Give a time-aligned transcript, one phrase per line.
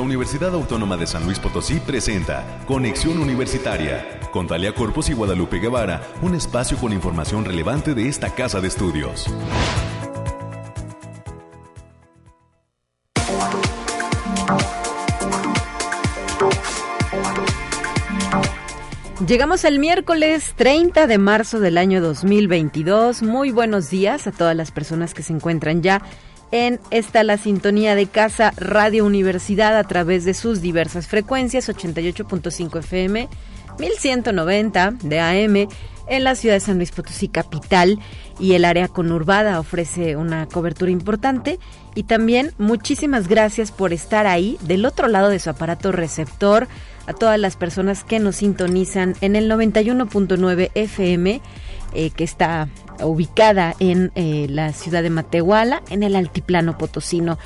[0.00, 5.58] la Universidad Autónoma de San Luis Potosí presenta Conexión Universitaria con Talia Corpus y Guadalupe
[5.58, 9.26] Guevara, un espacio con información relevante de esta casa de estudios.
[19.26, 23.22] Llegamos el miércoles 30 de marzo del año 2022.
[23.22, 26.00] Muy buenos días a todas las personas que se encuentran ya
[26.52, 32.78] en esta la sintonía de Casa Radio Universidad a través de sus diversas frecuencias 88.5
[32.78, 33.28] FM,
[33.78, 35.68] 1190 de AM
[36.10, 37.98] en la ciudad de San Luis Potosí capital
[38.38, 41.58] y el área conurbada ofrece una cobertura importante.
[41.94, 46.68] Y también muchísimas gracias por estar ahí del otro lado de su aparato receptor
[47.06, 51.40] a todas las personas que nos sintonizan en el 91.9 FM
[51.94, 52.68] eh, que está
[53.02, 57.38] ubicada en eh, la ciudad de Matehuala, en el altiplano potosino,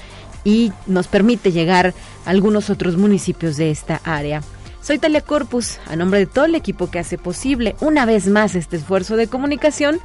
[0.45, 1.95] y nos permite llegar
[2.27, 4.43] a algunos otros municipios de esta área.
[4.83, 8.55] Soy Talia Corpus, a nombre de todo el equipo que hace posible una vez más
[8.55, 10.01] este esfuerzo de comunicación,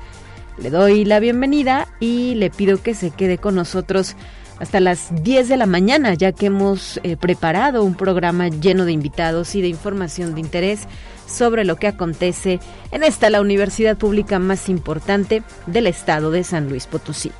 [0.58, 4.16] le doy la bienvenida y le pido que se quede con nosotros
[4.60, 8.92] hasta las 10 de la mañana, ya que hemos eh, preparado un programa lleno de
[8.92, 10.82] invitados y de información de interés
[11.30, 12.60] sobre lo que acontece
[12.92, 17.32] en esta la universidad pública más importante del estado de San Luis Potosí.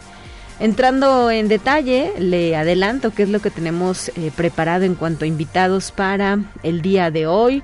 [0.60, 5.28] Entrando en detalle, le adelanto qué es lo que tenemos eh, preparado en cuanto a
[5.28, 7.64] invitados para el día de hoy.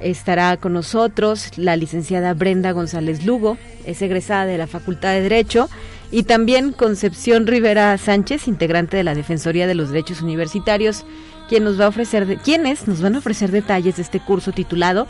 [0.00, 5.68] Estará con nosotros la licenciada Brenda González Lugo, es egresada de la Facultad de Derecho,
[6.10, 11.04] y también Concepción Rivera Sánchez, integrante de la Defensoría de los Derechos Universitarios,
[11.48, 15.06] quien nos va a ofrecer quienes nos van a ofrecer detalles de este curso titulado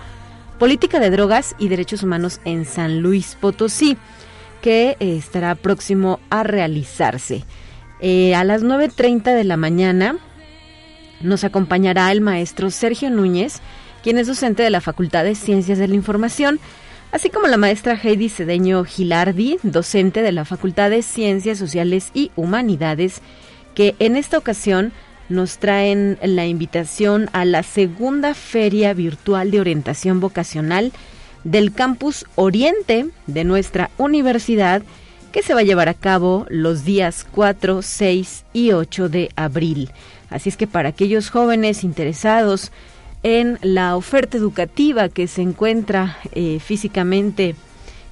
[0.63, 3.97] Política de Drogas y Derechos Humanos en San Luis Potosí,
[4.61, 7.43] que eh, estará próximo a realizarse.
[7.99, 10.19] Eh, a las 9.30 de la mañana
[11.21, 13.59] nos acompañará el maestro Sergio Núñez,
[14.05, 16.61] quien es docente de la Facultad de Ciencias de la Información,
[17.11, 22.31] así como la maestra Heidi Cedeño Gilardi, docente de la Facultad de Ciencias Sociales y
[22.37, 23.21] Humanidades,
[23.75, 24.93] que en esta ocasión
[25.33, 30.93] nos traen la invitación a la segunda feria virtual de orientación vocacional
[31.45, 34.83] del campus Oriente de nuestra universidad
[35.33, 39.91] que se va a llevar a cabo los días 4, 6 y 8 de abril.
[40.31, 42.71] Así es que para aquellos jóvenes interesados
[43.23, 47.55] en la oferta educativa que se encuentra eh, físicamente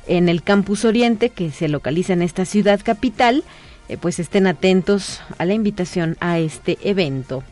[0.07, 3.45] en el campus Oriente, que se localiza en esta ciudad capital,
[3.91, 7.43] eh, pues estén atentos a la invitación a este evento.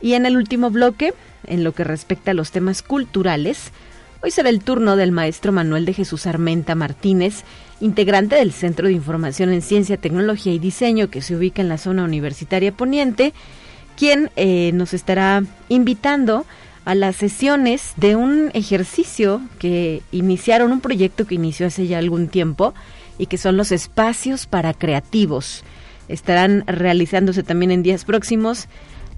[0.00, 1.14] Y en el último bloque,
[1.46, 3.70] en lo que respecta a los temas culturales,
[4.20, 7.44] hoy será el turno del maestro Manuel de Jesús Armenta Martínez,
[7.80, 11.78] integrante del Centro de Información en Ciencia, Tecnología y Diseño que se ubica en la
[11.78, 13.32] zona universitaria poniente,
[13.96, 16.44] quien eh, nos estará invitando
[16.86, 22.26] a las sesiones de un ejercicio que iniciaron, un proyecto que inició hace ya algún
[22.26, 22.74] tiempo,
[23.18, 25.64] y que son los espacios para creativos.
[26.08, 28.68] Estarán realizándose también en días próximos.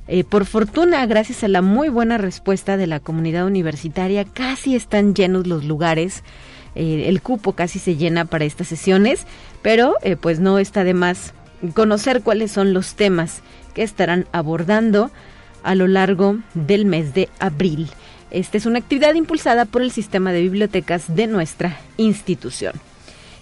[0.08, 5.14] Eh, por fortuna, gracias a la muy buena respuesta de la comunidad universitaria, casi están
[5.14, 6.24] llenos los lugares.
[6.74, 9.26] Eh, el cupo casi se llena para estas sesiones,
[9.62, 11.32] pero eh, pues no está de más
[11.74, 13.42] conocer cuáles son los temas
[13.74, 15.10] que estarán abordando
[15.62, 17.88] a lo largo del mes de abril.
[18.30, 22.72] Esta es una actividad impulsada por el sistema de bibliotecas de nuestra institución.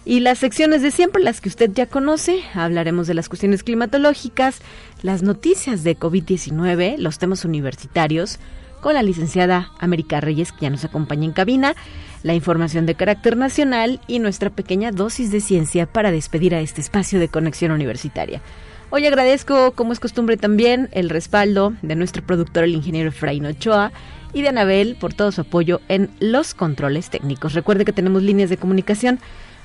[0.08, 4.62] Y las secciones de siempre, las que usted ya conoce, hablaremos de las cuestiones climatológicas,
[5.02, 8.38] las noticias de COVID-19, los temas universitarios,
[8.80, 11.74] con la licenciada América Reyes, que ya nos acompaña en cabina,
[12.22, 16.80] la información de carácter nacional y nuestra pequeña dosis de ciencia para despedir a este
[16.80, 18.40] espacio de conexión universitaria.
[18.88, 23.92] Hoy agradezco, como es costumbre también, el respaldo de nuestro productor, el ingeniero Efraín Ochoa,
[24.32, 27.52] y de Anabel por todo su apoyo en los controles técnicos.
[27.52, 29.20] Recuerde que tenemos líneas de comunicación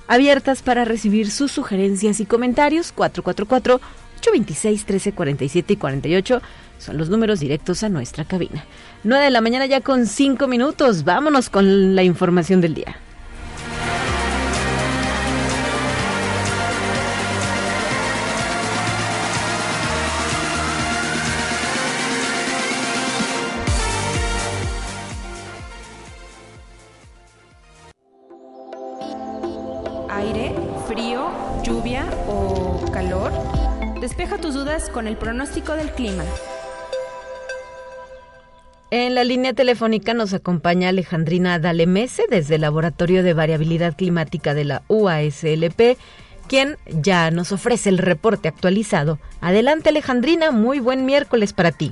[0.07, 2.93] abiertas para recibir sus sugerencias y comentarios.
[2.95, 6.41] 444-826-1347 y 48
[6.79, 8.65] son los números directos a nuestra cabina.
[9.03, 11.03] 9 de la mañana ya con 5 minutos.
[11.03, 12.95] Vámonos con la información del día.
[34.93, 36.23] Con el pronóstico del clima.
[38.91, 44.65] En la línea telefónica nos acompaña Alejandrina Dalemese desde el Laboratorio de Variabilidad Climática de
[44.65, 45.97] la UASLP,
[46.47, 49.17] quien ya nos ofrece el reporte actualizado.
[49.41, 51.91] Adelante Alejandrina, muy buen miércoles para ti.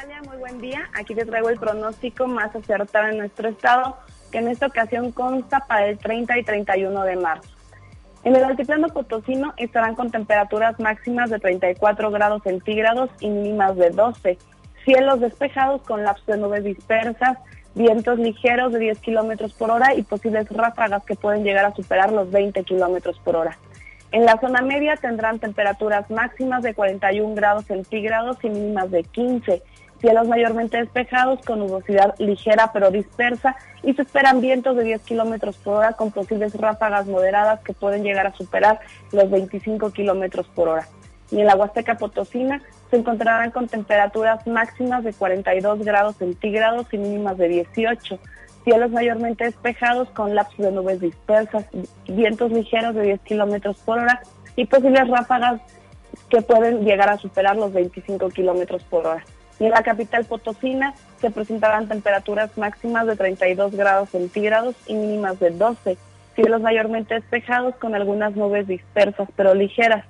[0.00, 0.88] Natalia, muy buen día.
[0.94, 3.98] Aquí te traigo el pronóstico más acertado en nuestro estado,
[4.30, 7.59] que en esta ocasión consta para el 30 y 31 de marzo.
[8.22, 13.90] En el altiplano potosino estarán con temperaturas máximas de 34 grados centígrados y mínimas de
[13.90, 14.38] 12.
[14.84, 17.38] Cielos despejados con lapsos de nubes dispersas,
[17.74, 22.12] vientos ligeros de 10 kilómetros por hora y posibles ráfagas que pueden llegar a superar
[22.12, 23.56] los 20 kilómetros por hora.
[24.12, 29.62] En la zona media tendrán temperaturas máximas de 41 grados centígrados y mínimas de 15.
[30.00, 35.56] Cielos mayormente despejados con nubosidad ligera pero dispersa y se esperan vientos de 10 kilómetros
[35.58, 38.80] por hora con posibles ráfagas moderadas que pueden llegar a superar
[39.12, 40.88] los 25 kilómetros por hora.
[41.30, 46.98] Y en la Huasteca Potosina se encontrarán con temperaturas máximas de 42 grados centígrados y
[46.98, 48.18] mínimas de 18
[48.64, 51.64] cielos mayormente despejados con lapsos de nubes dispersas,
[52.06, 54.20] vientos ligeros de 10 kilómetros por hora
[54.56, 55.60] y posibles ráfagas
[56.28, 59.24] que pueden llegar a superar los 25 kilómetros por hora.
[59.60, 65.38] Y en la capital Potosina se presentarán temperaturas máximas de 32 grados centígrados y mínimas
[65.38, 65.98] de 12,
[66.34, 70.06] cielos mayormente despejados con algunas nubes dispersas pero ligeras,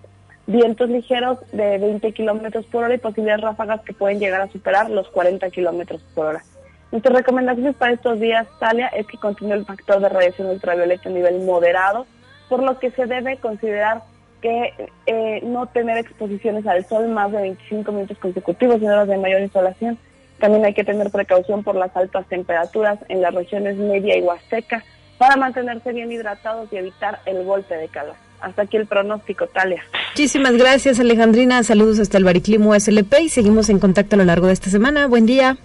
[0.46, 4.88] vientos ligeros de 20 kilómetros por hora y posibles ráfagas que pueden llegar a superar
[4.88, 6.44] los 40 kilómetros por hora.
[6.92, 11.12] Nuestras recomendaciones para estos días, Talia, es que continúe el factor de radiación ultravioleta a
[11.12, 12.06] nivel moderado,
[12.48, 14.02] por lo que se debe considerar
[14.40, 19.18] que eh, no tener exposiciones al sol más de 25 minutos consecutivos en horas de
[19.18, 19.98] mayor insolación.
[20.38, 24.82] También hay que tener precaución por las altas temperaturas en las regiones media y huasteca
[25.18, 28.14] para mantenerse bien hidratados y evitar el golpe de calor.
[28.40, 29.82] Hasta aquí el pronóstico, Talia.
[30.12, 31.62] Muchísimas gracias, Alejandrina.
[31.62, 35.06] Saludos hasta el Bariclimo SLP y seguimos en contacto a lo largo de esta semana.
[35.08, 35.58] Buen día.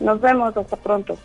[0.00, 1.18] Nos vemos, hasta pronto.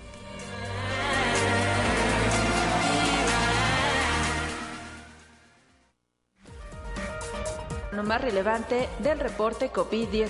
[8.08, 10.28] Más relevante del reporte COVID-19.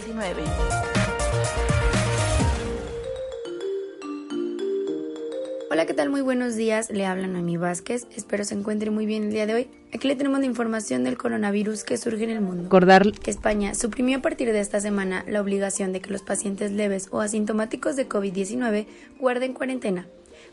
[5.70, 6.10] Hola, ¿qué tal?
[6.10, 6.90] Muy buenos días.
[6.90, 8.08] Le habla Noemi Vázquez.
[8.16, 9.70] Espero se encuentre muy bien el día de hoy.
[9.94, 12.64] Aquí le tenemos la información del coronavirus que surge en el mundo.
[12.64, 16.72] Recordar que España suprimió a partir de esta semana la obligación de que los pacientes
[16.72, 18.88] leves o asintomáticos de COVID-19
[19.20, 20.08] guarden cuarentena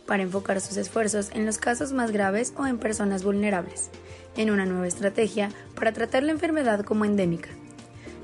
[0.07, 3.91] para enfocar sus esfuerzos en los casos más graves o en personas vulnerables,
[4.37, 7.51] en una nueva estrategia para tratar la enfermedad como endémica.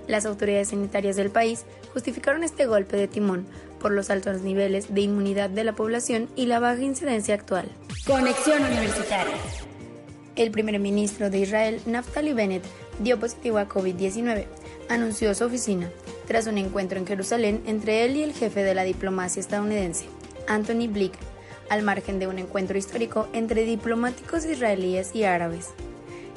[0.07, 3.47] Las autoridades sanitarias del país justificaron este golpe de timón
[3.81, 7.69] por los altos niveles de inmunidad de la población y la baja incidencia actual.
[8.07, 9.35] Conexión Universitaria.
[10.37, 12.65] El primer ministro de Israel, Naftali Bennett,
[13.01, 14.47] dio positivo a COVID-19,
[14.89, 15.91] anunció su oficina,
[16.27, 20.07] tras un encuentro en Jerusalén entre él y el jefe de la diplomacia estadounidense,
[20.49, 21.15] Anthony Blick,
[21.69, 25.69] al margen de un encuentro histórico entre diplomáticos israelíes y árabes.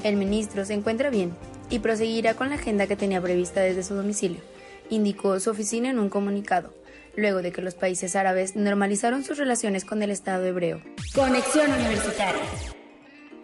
[0.03, 1.33] El ministro se encuentra bien
[1.69, 4.41] y proseguirá con la agenda que tenía prevista desde su domicilio,
[4.89, 6.73] indicó su oficina en un comunicado
[7.15, 10.81] luego de que los países árabes normalizaron sus relaciones con el Estado hebreo.
[11.13, 12.41] Conexión Universitaria.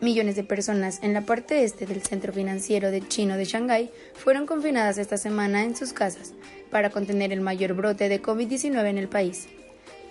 [0.02, 4.46] Millones de personas en la parte este del centro financiero de chino de Shanghái fueron
[4.46, 6.34] confinadas esta semana en sus casas
[6.72, 9.48] para contener el mayor brote de COVID-19 en el país.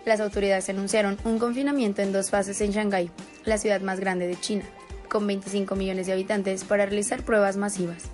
[0.05, 3.11] Las autoridades anunciaron un confinamiento en dos fases en Shanghái,
[3.45, 4.65] la ciudad más grande de China,
[5.09, 8.05] con 25 millones de habitantes para realizar pruebas masivas.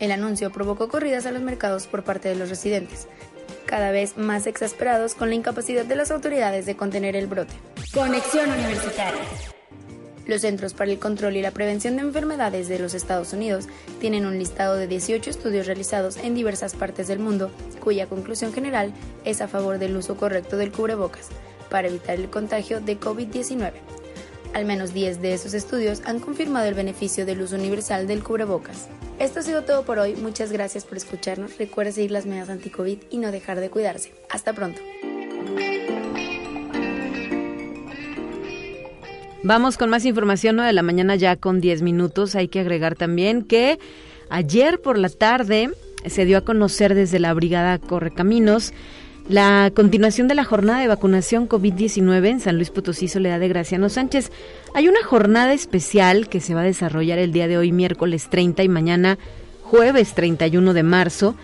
[0.00, 3.06] El anuncio provocó corridas a los mercados por parte de los residentes,
[3.66, 7.54] cada vez más exasperados con la incapacidad de las autoridades de contener el brote.
[7.92, 9.20] Conexión Universitaria.
[10.26, 13.66] Los Centros para el Control y la Prevención de Enfermedades de los Estados Unidos
[14.00, 17.50] tienen un listado de 18 estudios realizados en diversas partes del mundo,
[17.80, 18.92] cuya conclusión general
[19.24, 21.28] es a favor del uso correcto del cubrebocas
[21.68, 23.72] para evitar el contagio de COVID-19.
[24.54, 28.88] Al menos 10 de esos estudios han confirmado el beneficio del uso universal del cubrebocas.
[29.18, 30.14] Esto ha sido todo por hoy.
[30.14, 31.58] Muchas gracias por escucharnos.
[31.58, 34.12] Recuerda seguir las medidas anti-COVID y no dejar de cuidarse.
[34.30, 34.80] Hasta pronto.
[39.42, 42.36] Vamos con más información, 9 de la mañana ya con 10 minutos.
[42.36, 43.80] Hay que agregar también que
[44.30, 45.70] ayer por la tarde
[46.06, 48.72] se dio a conocer desde la Brigada Correcaminos
[49.28, 53.88] la continuación de la jornada de vacunación COVID-19 en San Luis Potosí, Soledad de Graciano
[53.88, 54.30] Sánchez.
[54.74, 58.62] Hay una jornada especial que se va a desarrollar el día de hoy, miércoles 30
[58.62, 59.18] y mañana,
[59.62, 61.34] jueves 31 de marzo.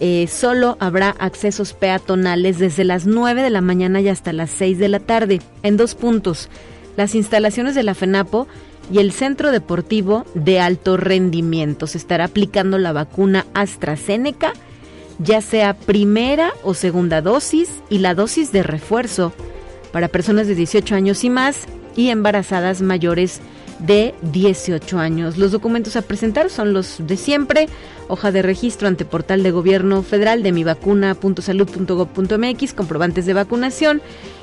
[0.00, 4.78] Eh, solo habrá accesos peatonales desde las 9 de la mañana y hasta las 6
[4.78, 6.48] de la tarde, en dos puntos.
[6.96, 8.48] Las instalaciones de la FENAPO
[8.92, 11.86] y el Centro Deportivo de Alto Rendimiento.
[11.86, 14.54] Se estará aplicando la vacuna AstraZeneca
[15.18, 19.32] ya sea primera o segunda dosis y la dosis de refuerzo
[19.92, 23.40] para personas de 18 años y más y embarazadas mayores
[23.78, 25.38] 18 años.
[25.38, 27.68] Los documentos a presentar son los de siempre,
[28.08, 34.00] hoja de registro ante portal de gobierno federal de mivacuna.salud.gov.mx, comprobantes de vacunación,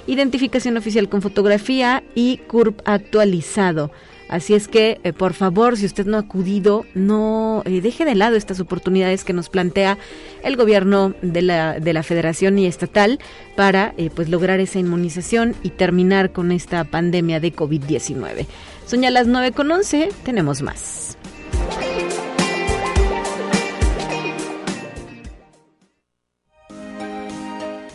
[0.07, 3.91] identificación oficial con fotografía y CURP actualizado.
[4.27, 8.15] Así es que, eh, por favor, si usted no ha acudido, no eh, deje de
[8.15, 9.99] lado estas oportunidades que nos plantea
[10.43, 13.19] el gobierno de la, de la federación y estatal
[13.55, 18.47] para eh, pues lograr esa inmunización y terminar con esta pandemia de COVID-19.
[18.85, 21.17] Son ya las 9 con 11, tenemos más.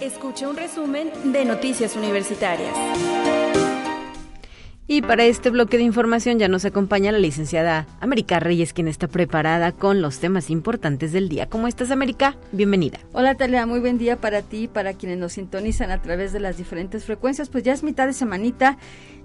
[0.00, 2.74] Escucha un resumen de Noticias Universitarias.
[4.88, 9.06] Y para este bloque de información ya nos acompaña la licenciada América Reyes, quien está
[9.06, 11.48] preparada con los temas importantes del día.
[11.48, 12.36] ¿Cómo estás, América?
[12.50, 12.98] Bienvenida.
[13.12, 13.66] Hola, Talia.
[13.66, 17.04] Muy buen día para ti y para quienes nos sintonizan a través de las diferentes
[17.04, 17.50] frecuencias.
[17.50, 18.78] Pues ya es mitad de semanita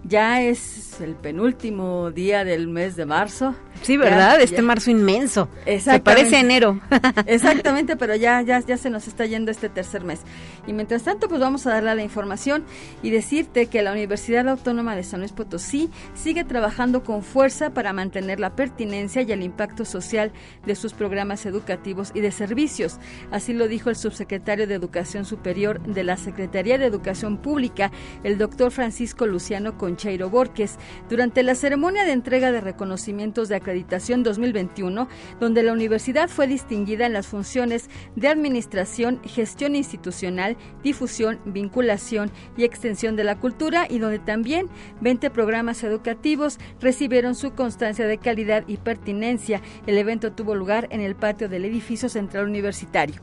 [0.07, 3.55] ya es el penúltimo día del mes de marzo.
[3.81, 4.39] Sí, ¿verdad?
[4.39, 5.49] este marzo inmenso.
[5.65, 6.79] Se parece enero.
[7.25, 10.21] Exactamente, pero ya, ya, ya se nos está yendo este tercer mes.
[10.67, 12.63] Y mientras tanto, pues vamos a darle la información
[13.03, 17.93] y decirte que la Universidad Autónoma de San Luis Potosí sigue trabajando con fuerza para
[17.93, 20.31] mantener la pertinencia y el impacto social
[20.65, 22.99] de sus programas educativos y de servicios.
[23.31, 27.91] Así lo dijo el subsecretario de Educación Superior de la Secretaría de Educación Pública,
[28.23, 30.77] el doctor Francisco Luciano Con Chairo Borges
[31.09, 35.07] durante la ceremonia de entrega de reconocimientos de acreditación 2021,
[35.39, 42.63] donde la universidad fue distinguida en las funciones de administración, gestión institucional, difusión, vinculación y
[42.63, 44.67] extensión de la cultura y donde también
[45.01, 49.61] 20 programas educativos recibieron su constancia de calidad y pertinencia.
[49.87, 53.21] El evento tuvo lugar en el patio del edificio central universitario.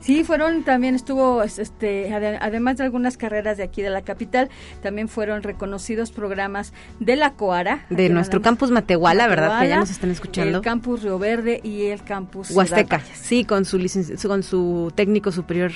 [0.00, 4.48] Sí, fueron, también estuvo, este, además de algunas carreras de aquí de la capital,
[4.82, 7.84] también fueron reconocidos programas de la Coara.
[7.90, 9.60] De nuestro campus Matehuala, ¿verdad?
[9.60, 10.58] Que ya nos están escuchando.
[10.58, 13.00] El campus Río Verde y el campus Huasteca.
[13.14, 13.78] Sí, con su,
[14.26, 15.72] con su técnico superior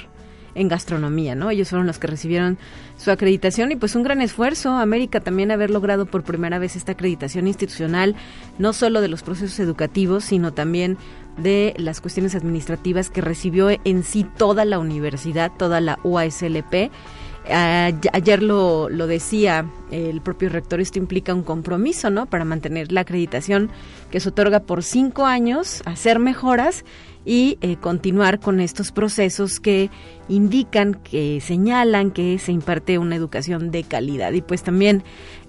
[0.55, 1.51] en gastronomía, ¿no?
[1.51, 2.59] Ellos fueron los que recibieron
[2.97, 6.93] su acreditación y pues un gran esfuerzo, América también haber logrado por primera vez esta
[6.93, 8.15] acreditación institucional,
[8.59, 10.97] no solo de los procesos educativos, sino también
[11.37, 16.91] de las cuestiones administrativas que recibió en sí toda la universidad, toda la UASLP.
[17.47, 22.25] Ayer lo, lo decía el propio rector, esto implica un compromiso, ¿no?
[22.25, 23.71] Para mantener la acreditación
[24.11, 26.85] que se otorga por cinco años, hacer mejoras
[27.25, 29.91] y eh, continuar con estos procesos que
[30.29, 34.33] indican, que señalan que se imparte una educación de calidad.
[34.33, 35.03] Y pues también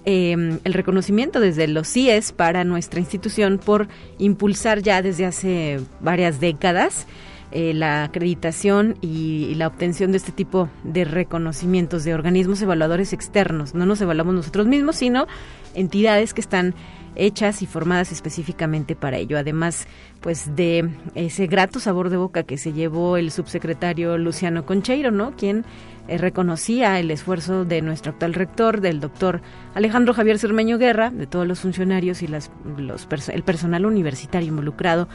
[0.04, 6.40] em, el reconocimiento desde los CIES para nuestra institución por impulsar ya desde hace varias
[6.40, 7.06] décadas
[7.52, 13.72] eh, la acreditación y, la obtención de este tipo de reconocimientos de organismos evaluadores externos.
[13.72, 15.26] No nos evaluamos nosotros mismos, sino
[15.74, 16.74] entidades que están
[17.16, 19.38] hechas y formadas específicamente para ello.
[19.38, 19.86] Además,
[20.20, 25.32] pues de ese grato sabor de boca que se llevó el subsecretario Luciano Concheiro, ¿no?
[25.36, 25.64] Quien
[26.08, 29.40] eh, reconocía el esfuerzo de nuestro actual rector, del doctor
[29.74, 35.08] Alejandro Javier Cermeño Guerra, de todos los funcionarios y las, los, el personal universitario involucrado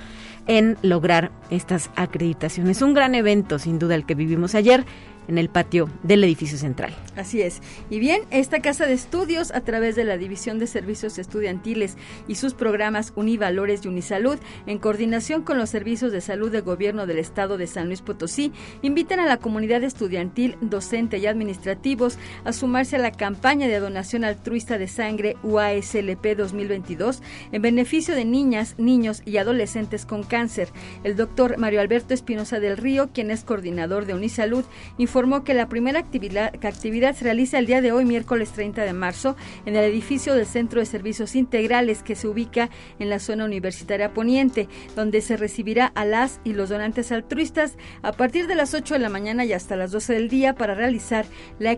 [0.47, 2.81] en lograr estas acreditaciones.
[2.81, 4.85] Un gran evento, sin duda, el que vivimos ayer
[5.31, 6.93] en el patio del edificio central.
[7.15, 7.61] Así es.
[7.89, 11.95] Y bien, esta casa de estudios, a través de la División de Servicios Estudiantiles
[12.27, 17.07] y sus programas Univalores y Unisalud, en coordinación con los servicios de salud de gobierno
[17.07, 22.51] del Estado de San Luis Potosí, invitan a la comunidad estudiantil, docente y administrativos a
[22.51, 27.21] sumarse a la campaña de donación altruista de sangre UASLP 2022
[27.53, 30.69] en beneficio de niñas, niños y adolescentes con cáncer.
[31.05, 34.65] El doctor Mario Alberto Espinosa del Río, quien es coordinador de Unisalud,
[34.97, 38.91] informó que la primera actividad, actividad se realiza el día de hoy, miércoles 30 de
[38.91, 39.35] marzo,
[39.67, 44.13] en el edificio del Centro de Servicios Integrales que se ubica en la zona universitaria
[44.13, 48.95] poniente, donde se recibirá a las y los donantes altruistas a partir de las 8
[48.95, 51.25] de la mañana y hasta las 12 del día para realizar
[51.59, 51.77] la,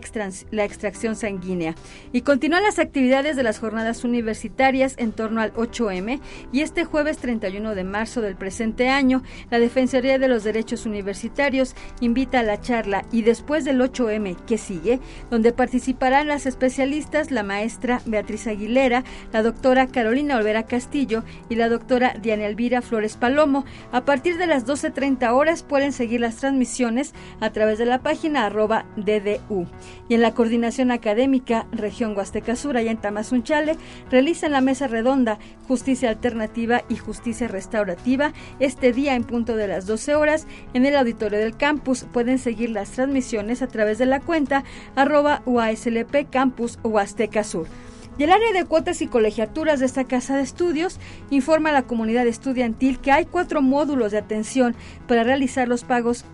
[0.50, 1.74] la extracción sanguínea.
[2.12, 6.18] Y continúan las actividades de las jornadas universitarias en torno al 8M
[6.50, 11.76] y este jueves 31 de marzo del presente año, la Defensoría de los Derechos Universitarios
[12.00, 15.00] invita a la charla y después del 8M que sigue,
[15.30, 21.68] donde participarán las especialistas, la maestra Beatriz Aguilera, la doctora Carolina Olvera Castillo y la
[21.68, 23.64] doctora Diana Elvira Flores Palomo.
[23.92, 28.44] A partir de las 12.30 horas pueden seguir las transmisiones a través de la página
[28.44, 29.66] arroba DDU.
[30.08, 33.76] Y en la coordinación académica Región Huasteca Sur, allá en Tamazunchale,
[34.10, 39.86] realizan la mesa redonda Justicia Alternativa y Justicia Restaurativa este día en punto de las
[39.86, 42.04] 12 horas en el auditorio del campus.
[42.12, 43.13] Pueden seguir las transmisiones
[43.62, 44.64] a través de la cuenta
[44.96, 47.68] arroba UASLP Campus Huasteca Sur.
[48.18, 50.98] Y el área de cuotas y colegiaturas de esta casa de estudios
[51.30, 54.74] informa a la comunidad estudiantil que hay cuatro módulos de atención
[55.06, 56.24] para realizar los pagos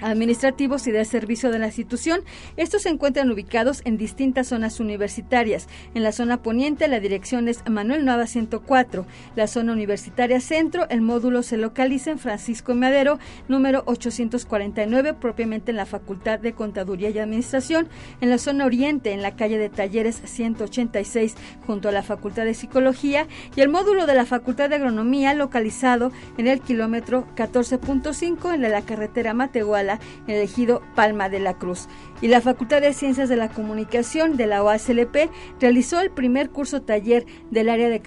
[0.00, 2.20] administrativos y de servicio de la institución.
[2.56, 5.68] Estos se encuentran ubicados en distintas zonas universitarias.
[5.94, 9.06] En la zona poniente, la dirección es Manuel Nueva 104.
[9.36, 15.76] La zona universitaria centro, el módulo se localiza en Francisco Madero, número 849, propiamente en
[15.76, 17.88] la Facultad de Contaduría y Administración.
[18.20, 21.36] En la zona oriente, en la calle de Talleres 186,
[21.66, 23.26] junto a la Facultad de Psicología.
[23.56, 28.82] Y el módulo de la Facultad de Agronomía, localizado en el kilómetro 14.5 en la
[28.82, 31.88] carretera Matehuala en el ejido Palma de la Cruz.
[32.20, 35.30] Y la Facultad de Ciencias de la Comunicación de la OASLP
[35.60, 38.00] realizó el primer curso taller del área de,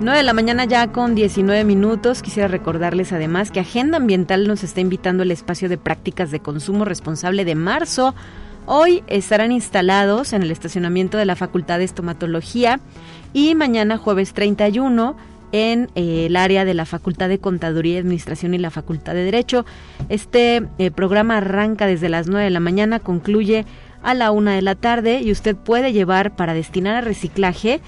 [0.00, 2.22] 9 de la mañana ya con 19 minutos.
[2.22, 6.86] Quisiera recordarles además que Agenda Ambiental nos está invitando al espacio de prácticas de consumo
[6.86, 8.14] responsable de marzo.
[8.64, 12.80] Hoy estarán instalados en el estacionamiento de la Facultad de Estomatología
[13.34, 15.16] y mañana jueves 31
[15.52, 19.24] en eh, el área de la Facultad de Contaduría y Administración y la Facultad de
[19.24, 19.66] Derecho.
[20.08, 23.66] Este eh, programa arranca desde las 9 de la mañana, concluye
[24.02, 27.80] a la 1 de la tarde y usted puede llevar para destinar a reciclaje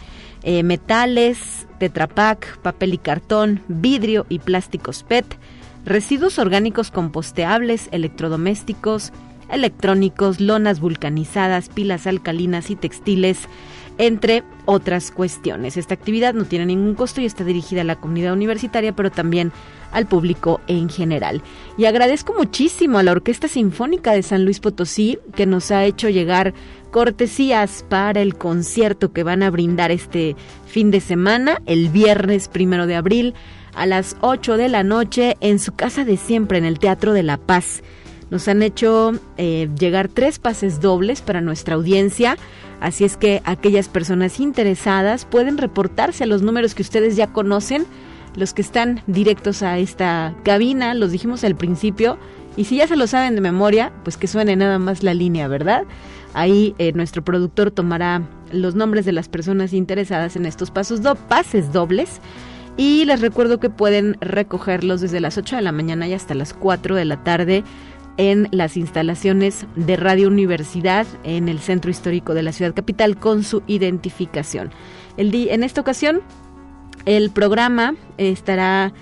[0.42, 5.38] eh, metales, tetrapac, papel y cartón, vidrio y plásticos PET,
[5.84, 9.12] residuos orgánicos composteables, electrodomésticos,
[9.50, 13.48] electrónicos, lonas vulcanizadas, pilas alcalinas y textiles,
[13.98, 15.76] entre otras cuestiones.
[15.76, 19.52] Esta actividad no tiene ningún costo y está dirigida a la comunidad universitaria, pero también
[19.92, 21.42] al público en general.
[21.76, 26.08] Y agradezco muchísimo a la Orquesta Sinfónica de San Luis Potosí que nos ha hecho
[26.08, 26.54] llegar
[26.90, 32.86] cortesías para el concierto que van a brindar este fin de semana, el viernes primero
[32.86, 33.34] de abril,
[33.74, 37.22] a las 8 de la noche, en su casa de siempre, en el Teatro de
[37.22, 37.82] la Paz.
[38.32, 42.38] Nos han hecho eh, llegar tres pases dobles para nuestra audiencia,
[42.80, 47.84] así es que aquellas personas interesadas pueden reportarse a los números que ustedes ya conocen,
[48.34, 52.16] los que están directos a esta cabina, los dijimos al principio,
[52.56, 55.46] y si ya se lo saben de memoria, pues que suene nada más la línea,
[55.46, 55.84] ¿verdad?
[56.32, 61.16] Ahí eh, nuestro productor tomará los nombres de las personas interesadas en estos pasos do
[61.16, 62.22] pases dobles.
[62.78, 66.54] Y les recuerdo que pueden recogerlos desde las 8 de la mañana y hasta las
[66.54, 67.64] 4 de la tarde
[68.16, 73.42] en las instalaciones de Radio Universidad en el centro histórico de la ciudad capital con
[73.42, 74.70] su identificación.
[75.16, 76.20] El en esta ocasión,
[77.06, 78.92] el programa estará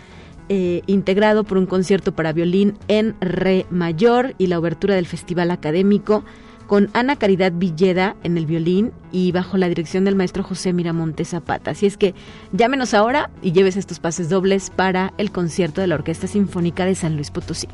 [0.48, 5.50] eh, integrado por un concierto para violín en re mayor y la obertura del Festival
[5.50, 6.24] Académico
[6.66, 11.24] con Ana Caridad Villeda en el violín y bajo la dirección del maestro José Miramonte
[11.24, 11.72] Zapata.
[11.72, 12.14] Así es que
[12.52, 16.94] llámenos ahora y lleves estos pases dobles para el concierto de la Orquesta Sinfónica de
[16.94, 17.66] San Luis Potosí.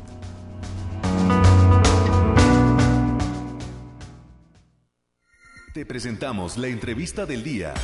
[5.77, 7.75] Te presentamos la entrevista del día.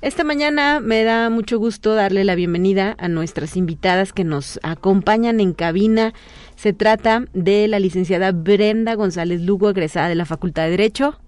[0.00, 5.38] Esta mañana me da mucho gusto darle la bienvenida a nuestras invitadas que nos acompañan
[5.38, 6.12] en cabina.
[6.56, 11.20] Se trata de la licenciada Brenda González Lugo, egresada de la Facultad de Derecho.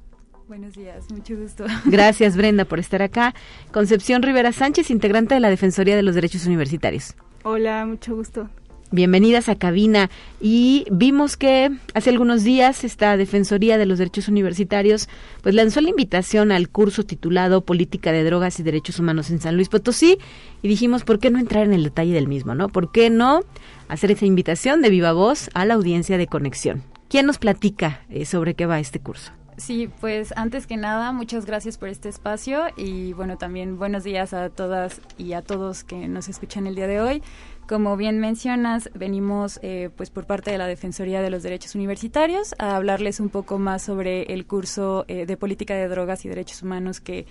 [0.48, 1.66] Buenos días, mucho gusto.
[1.84, 3.32] Gracias Brenda por estar acá.
[3.72, 7.14] Concepción Rivera Sánchez, integrante de la Defensoría de los Derechos Universitarios.
[7.44, 8.50] Hola, mucho gusto.
[8.92, 10.10] Bienvenidas a cabina.
[10.40, 15.08] Y vimos que hace algunos días esta Defensoría de los Derechos Universitarios
[15.42, 19.56] pues lanzó la invitación al curso titulado Política de Drogas y Derechos Humanos en San
[19.56, 20.18] Luis Potosí
[20.62, 22.68] y dijimos, ¿por qué no entrar en el detalle del mismo, no?
[22.68, 23.40] ¿Por qué no
[23.88, 26.84] hacer esa invitación de viva voz a la audiencia de conexión?
[27.08, 29.32] ¿Quién nos platica eh, sobre qué va este curso?
[29.56, 34.34] Sí, pues antes que nada, muchas gracias por este espacio y bueno, también buenos días
[34.34, 37.22] a todas y a todos que nos escuchan el día de hoy.
[37.68, 42.54] Como bien mencionas, venimos eh, pues por parte de la Defensoría de los Derechos Universitarios
[42.60, 46.62] a hablarles un poco más sobre el curso eh, de Política de Drogas y Derechos
[46.62, 47.26] Humanos que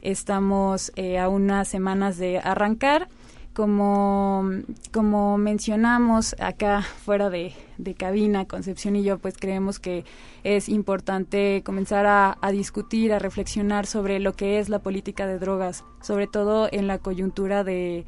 [0.00, 3.08] estamos eh, a unas semanas de arrancar.
[3.52, 4.48] Como,
[4.92, 7.52] como mencionamos acá fuera de,
[7.98, 10.04] cabina, Concepción y yo, pues creemos que
[10.44, 15.84] es importante comenzar a discutir, a reflexionar sobre lo que es la política de drogas,
[16.00, 18.06] sobre todo en la coyuntura de,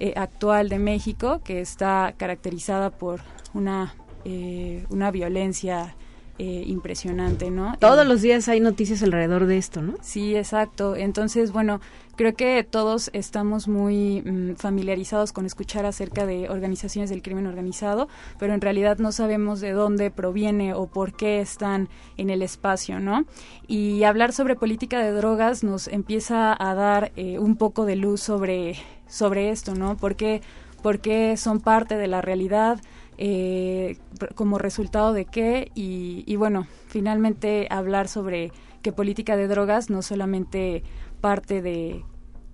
[0.00, 3.20] eh, actual de México, que está caracterizada por
[3.52, 5.94] una, eh, una violencia
[6.38, 7.76] eh, impresionante, ¿no?
[7.78, 9.94] Todos los días hay noticias alrededor de esto, ¿no?
[10.02, 10.96] Sí, exacto.
[10.96, 11.80] Entonces, bueno,
[12.16, 18.08] creo que todos estamos muy mm, familiarizados con escuchar acerca de organizaciones del crimen organizado,
[18.38, 23.00] pero en realidad no sabemos de dónde proviene o por qué están en el espacio,
[23.00, 23.24] ¿no?
[23.66, 28.76] Y hablar sobre política de drogas nos empieza a dar un poco de luz sobre
[29.06, 29.96] sobre esto, ¿no?
[29.96, 30.42] Porque
[30.84, 32.78] porque son parte de la realidad,
[33.16, 33.96] eh,
[34.34, 40.02] como resultado de qué, y, y, bueno, finalmente hablar sobre que política de drogas no
[40.02, 40.82] solamente
[41.24, 42.04] parte de,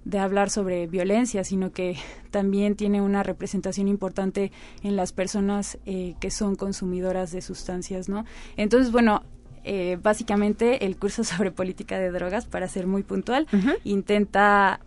[0.04, 1.96] de hablar sobre violencia, sino que
[2.30, 4.52] también tiene una representación importante
[4.84, 8.24] en las personas eh, que son consumidoras de sustancias, ¿no?
[8.56, 9.24] Entonces, bueno,
[9.64, 13.48] eh, básicamente el curso sobre política de drogas, para ser muy puntual,
[13.82, 14.78] intenta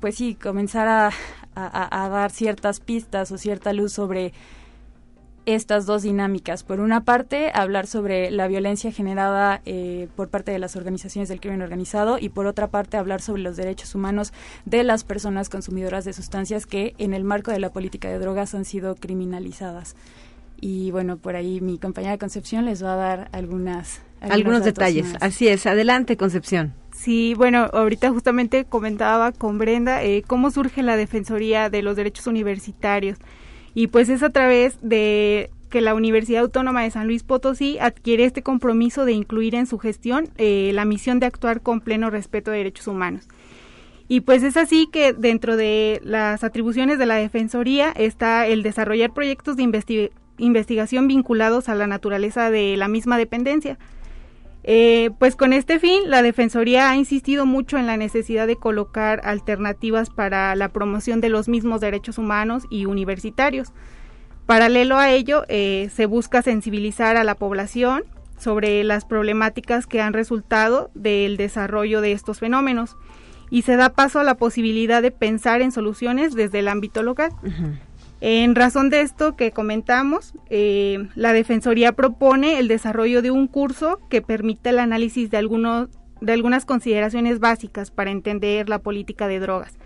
[0.00, 1.10] pues sí, comenzar a,
[1.54, 4.34] a, dar ciertas pistas o cierta luz sobre
[5.46, 6.62] estas dos dinámicas.
[6.62, 11.40] Por una parte, hablar sobre la violencia generada eh, por parte de las organizaciones del
[11.40, 14.32] crimen organizado y por otra parte, hablar sobre los derechos humanos
[14.64, 18.54] de las personas consumidoras de sustancias que en el marco de la política de drogas
[18.54, 19.96] han sido criminalizadas.
[20.60, 24.00] Y bueno, por ahí mi compañera Concepción les va a dar algunas...
[24.20, 25.14] Algunos detalles.
[25.20, 25.66] Así es.
[25.66, 26.72] Adelante, Concepción.
[26.94, 32.26] Sí, bueno, ahorita justamente comentaba con Brenda eh, cómo surge la Defensoría de los Derechos
[32.26, 33.18] Universitarios.
[33.74, 38.24] Y pues es a través de que la Universidad Autónoma de San Luis Potosí adquiere
[38.24, 42.52] este compromiso de incluir en su gestión eh, la misión de actuar con pleno respeto
[42.52, 43.26] de derechos humanos.
[44.06, 49.12] Y pues es así que dentro de las atribuciones de la Defensoría está el desarrollar
[49.12, 53.78] proyectos de investigación vinculados a la naturaleza de la misma dependencia,
[54.66, 59.20] eh, pues con este fin, la Defensoría ha insistido mucho en la necesidad de colocar
[59.24, 63.72] alternativas para la promoción de los mismos derechos humanos y universitarios.
[64.46, 68.04] Paralelo a ello, eh, se busca sensibilizar a la población
[68.38, 72.96] sobre las problemáticas que han resultado del desarrollo de estos fenómenos
[73.50, 77.30] y se da paso a la posibilidad de pensar en soluciones desde el ámbito local.
[78.26, 84.00] En razón de esto que comentamos, eh, la Defensoría propone el desarrollo de un curso
[84.08, 85.90] que permita el análisis de, algunos,
[86.22, 89.76] de algunas consideraciones básicas para entender la política de drogas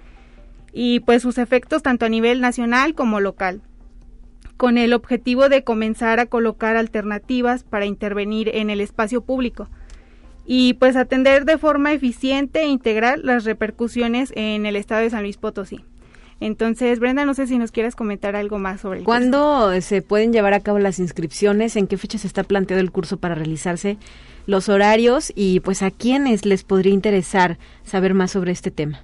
[0.73, 3.61] y pues sus efectos tanto a nivel nacional como local,
[4.57, 9.69] con el objetivo de comenzar a colocar alternativas para intervenir en el espacio público
[10.47, 15.23] y pues atender de forma eficiente e integral las repercusiones en el estado de San
[15.23, 15.81] Luis Potosí.
[16.41, 20.33] Entonces, Brenda, no sé si nos quieres comentar algo más sobre el ¿Cuándo se pueden
[20.33, 21.75] llevar a cabo las inscripciones?
[21.75, 23.99] ¿En qué fecha se está planteado el curso para realizarse?
[24.47, 29.01] Los horarios y pues a quiénes les podría interesar saber más sobre este tema.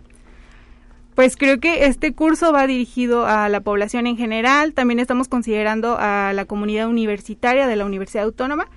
[1.14, 4.72] Pues creo que este curso va dirigido a la población en general.
[4.72, 8.68] También estamos considerando a la comunidad universitaria de la Universidad Autónoma.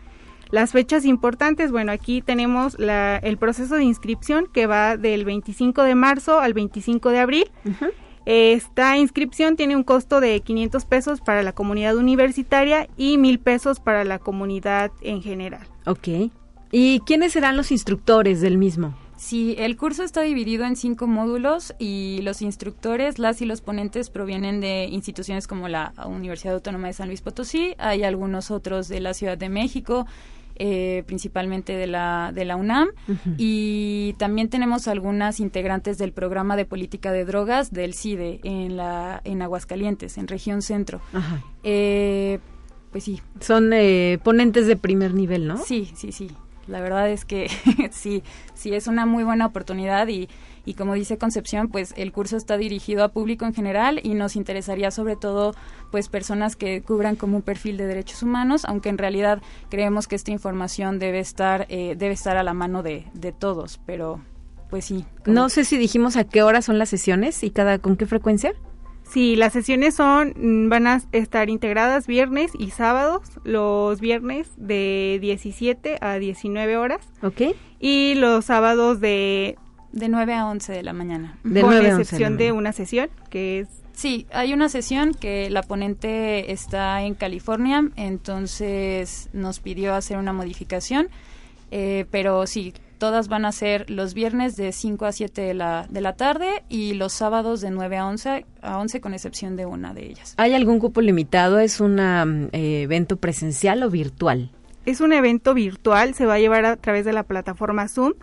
[0.50, 5.84] Las fechas importantes, bueno, aquí tenemos la, el proceso de inscripción que va del 25
[5.84, 7.52] de marzo al 25 de abril.
[8.29, 13.79] Esta inscripción tiene un costo de 500 pesos para la comunidad universitaria y 1000 pesos
[13.79, 15.65] para la comunidad en general.
[15.85, 16.29] Ok.
[16.69, 18.93] ¿Y quiénes serán los instructores del mismo?
[19.15, 24.09] Sí, el curso está dividido en cinco módulos y los instructores, las y los ponentes
[24.09, 28.99] provienen de instituciones como la Universidad Autónoma de San Luis Potosí, hay algunos otros de
[28.99, 30.05] la Ciudad de México,
[30.60, 32.89] eh, principalmente de la, de la UNAM,
[33.38, 39.22] y también tenemos algunas integrantes del programa de política de drogas del CIDE en, la,
[39.24, 41.02] en Aguascalientes, en región centro.
[41.63, 42.39] Eh,
[42.91, 43.22] pues sí.
[43.39, 45.58] Son eh, ponentes de primer nivel, ¿no?
[45.58, 46.32] Sí, sí, sí.
[46.67, 47.49] La verdad es que
[47.91, 50.30] sí, sí es una muy buena oportunidad y,
[50.65, 54.36] y como dice Concepción, pues el curso está dirigido a público en general y nos
[54.36, 55.56] interesaría sobre todo
[55.91, 60.15] pues personas que cubran como un perfil de derechos humanos, aunque en realidad creemos que
[60.15, 64.21] esta información debe estar eh, debe estar a la mano de, de todos, pero
[64.69, 65.06] pues sí.
[65.25, 68.53] No sé si dijimos a qué hora son las sesiones y cada con qué frecuencia.
[69.10, 75.17] Sí, las sesiones son mm, van a estar integradas viernes y sábados, los viernes de
[75.22, 77.02] 17 a 19 horas.
[77.22, 77.56] Ok.
[77.80, 79.58] Y los sábados de
[79.91, 81.38] de 9 a 11 de la mañana.
[81.43, 83.67] De con excepción de, una sesión que es...
[83.93, 90.34] Sí, hay una sesión que la ponente está en California, entonces nos pidió hacer una
[90.34, 91.10] modificación,
[91.72, 95.88] eh, pero sí, todas van a ser los viernes de 5 a 7 de la,
[95.89, 99.65] de la tarde y los sábados de 9 a 11, a 11 con excepción de
[99.65, 100.33] una de ellas.
[100.38, 101.60] ¿Hay algún cupo limitado?
[101.60, 104.51] ¿Es un eh, evento presencial o virtual?
[104.86, 108.13] Es un evento virtual, se va a llevar a través de la plataforma Zoom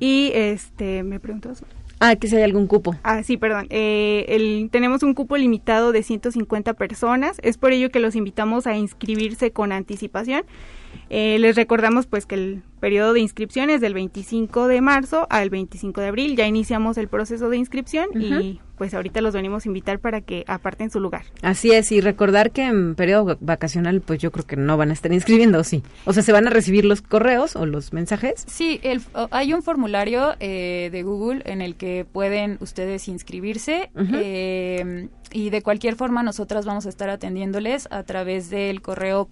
[0.00, 1.62] y este, me preguntas.
[2.00, 2.94] Ah, que si hay algún cupo.
[3.02, 3.66] Ah, sí, perdón.
[3.70, 7.38] Eh, el, tenemos un cupo limitado de 150 personas.
[7.42, 10.44] Es por ello que los invitamos a inscribirse con anticipación.
[11.10, 15.50] Eh, les recordamos pues que el periodo de inscripción es del 25 de marzo al
[15.50, 16.36] 25 de abril.
[16.36, 20.44] Ya iniciamos el proceso de inscripción y pues ahorita los venimos a invitar para que
[20.46, 21.24] aparten su lugar.
[21.42, 24.92] Así es, y recordar que en periodo vacacional pues yo creo que no van a
[24.92, 25.82] estar inscribiendo, sí.
[26.04, 28.44] O sea, ¿se van a recibir los correos o los mensajes?
[28.46, 35.08] Sí, el, hay un formulario eh, de Google en el que pueden ustedes inscribirse eh,
[35.32, 39.26] y de cualquier forma nosotras vamos a estar atendiéndoles a través del correo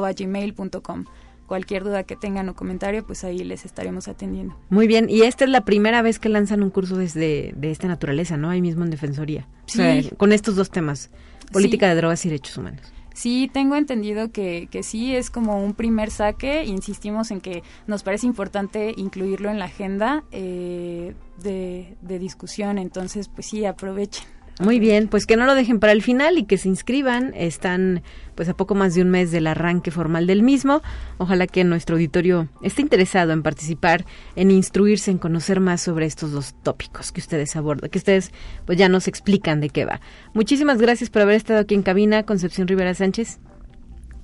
[0.00, 1.04] políticasdedroga.gmail.com
[1.46, 4.56] cualquier duda que tengan o comentario, pues ahí les estaremos atendiendo.
[4.70, 7.88] Muy bien, y esta es la primera vez que lanzan un curso desde de esta
[7.88, 8.48] naturaleza, ¿no?
[8.48, 9.46] Ahí mismo en Defensoría.
[9.66, 10.10] Sí.
[10.16, 11.10] con estos dos temas,
[11.52, 12.90] política de drogas y derechos humanos.
[13.14, 16.64] Sí, tengo entendido que, que sí, es como un primer saque.
[16.64, 22.78] Insistimos en que nos parece importante incluirlo en la agenda eh, de, de discusión.
[22.78, 24.24] Entonces, pues sí, aprovechen.
[24.60, 27.32] Muy bien, pues que no lo dejen para el final y que se inscriban.
[27.34, 28.02] Están
[28.34, 30.82] pues a poco más de un mes del arranque formal del mismo.
[31.18, 34.04] Ojalá que nuestro auditorio esté interesado en participar,
[34.36, 38.30] en instruirse, en conocer más sobre estos dos tópicos que ustedes abordan, que ustedes
[38.66, 40.00] pues ya nos explican de qué va.
[40.34, 43.40] Muchísimas gracias por haber estado aquí en cabina, Concepción Rivera Sánchez.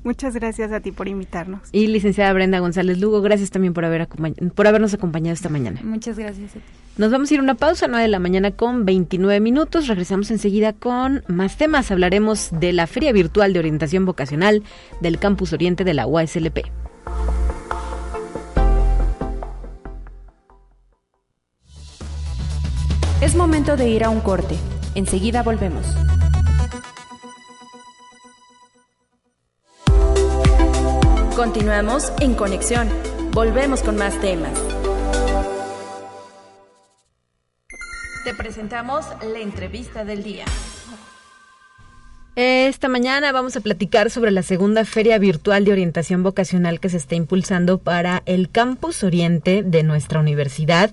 [0.08, 1.60] Muchas gracias a ti por invitarnos.
[1.70, 4.08] Y licenciada Brenda González Lugo, gracias también por, haber
[4.54, 5.82] por habernos acompañado esta mañana.
[5.84, 6.64] Muchas gracias a ti.
[6.96, 9.86] Nos vamos a ir a una pausa, 9 de la mañana con 29 minutos.
[9.86, 11.90] Regresamos enseguida con más temas.
[11.90, 14.62] Hablaremos de la Feria Virtual de Orientación Vocacional
[15.02, 16.60] del Campus Oriente de la UASLP.
[23.20, 24.56] Es momento de ir a un corte.
[24.94, 25.84] Enseguida volvemos.
[31.38, 32.88] Continuamos en conexión.
[33.30, 34.58] Volvemos con más temas.
[38.24, 40.46] Te presentamos la entrevista del día.
[42.34, 46.96] Esta mañana vamos a platicar sobre la segunda feria virtual de orientación vocacional que se
[46.96, 50.90] está impulsando para el campus oriente de nuestra universidad,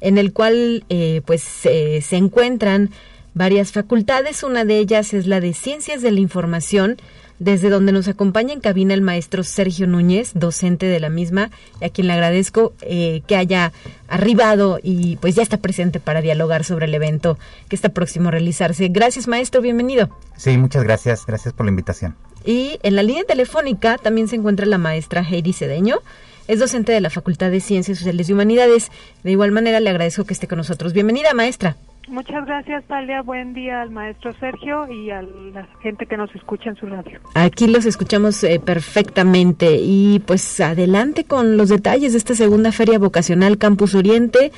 [0.00, 2.90] en el cual eh, pues se encuentran
[3.34, 4.42] varias facultades.
[4.42, 6.96] Una de ellas es la de Ciencias de la Información,
[7.38, 11.88] desde donde nos acompaña en cabina el maestro Sergio Núñez, docente de la misma, a
[11.88, 13.72] quien le agradezco eh, que haya
[14.08, 17.38] arribado y pues ya está presente para dialogar sobre el evento
[17.68, 18.88] que está próximo a realizarse.
[18.88, 20.10] Gracias maestro, bienvenido.
[20.36, 22.16] Sí, muchas gracias, gracias por la invitación.
[22.44, 25.98] Y en la línea telefónica también se encuentra la maestra Heidi Cedeño.
[26.46, 28.90] Es docente de la Facultad de Ciencias Sociales y Humanidades.
[29.22, 30.94] De igual manera le agradezco que esté con nosotros.
[30.94, 31.76] Bienvenida, maestra.
[32.08, 33.22] Muchas gracias, Talia.
[33.22, 37.20] Buen día al maestro Sergio y a la gente que nos escucha en su radio.
[37.34, 42.98] Aquí los escuchamos eh, perfectamente y pues adelante con los detalles de esta segunda feria
[42.98, 44.52] vocacional Campus Oriente.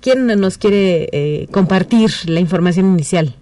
[0.00, 3.34] ¿Quién nos quiere eh, compartir la información inicial?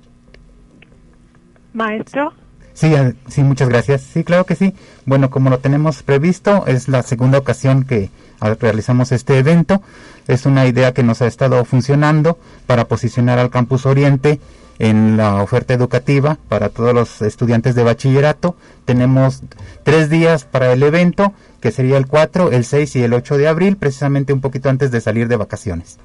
[1.72, 2.32] Maestro.
[2.74, 2.92] Sí,
[3.28, 4.02] sí, muchas gracias.
[4.02, 4.74] Sí, claro que sí.
[5.06, 8.10] Bueno, como lo tenemos previsto, es la segunda ocasión que
[8.40, 9.80] realizamos este evento.
[10.26, 14.40] Es una idea que nos ha estado funcionando para posicionar al Campus Oriente
[14.78, 18.56] en la oferta educativa para todos los estudiantes de bachillerato.
[18.84, 19.42] Tenemos
[19.84, 23.48] tres días para el evento, que sería el 4, el 6 y el 8 de
[23.48, 25.98] abril, precisamente un poquito antes de salir de vacaciones.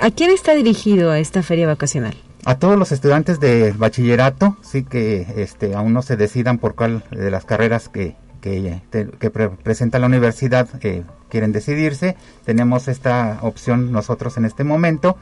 [0.00, 2.16] ¿A quién está dirigido a esta feria vacacional?
[2.48, 7.02] A todos los estudiantes de bachillerato, sí que este, aún no se decidan por cuál
[7.10, 8.80] de las carreras que, que,
[9.64, 12.14] presenta la universidad eh, quieren decidirse.
[12.44, 15.16] Tenemos esta opción nosotros en este momento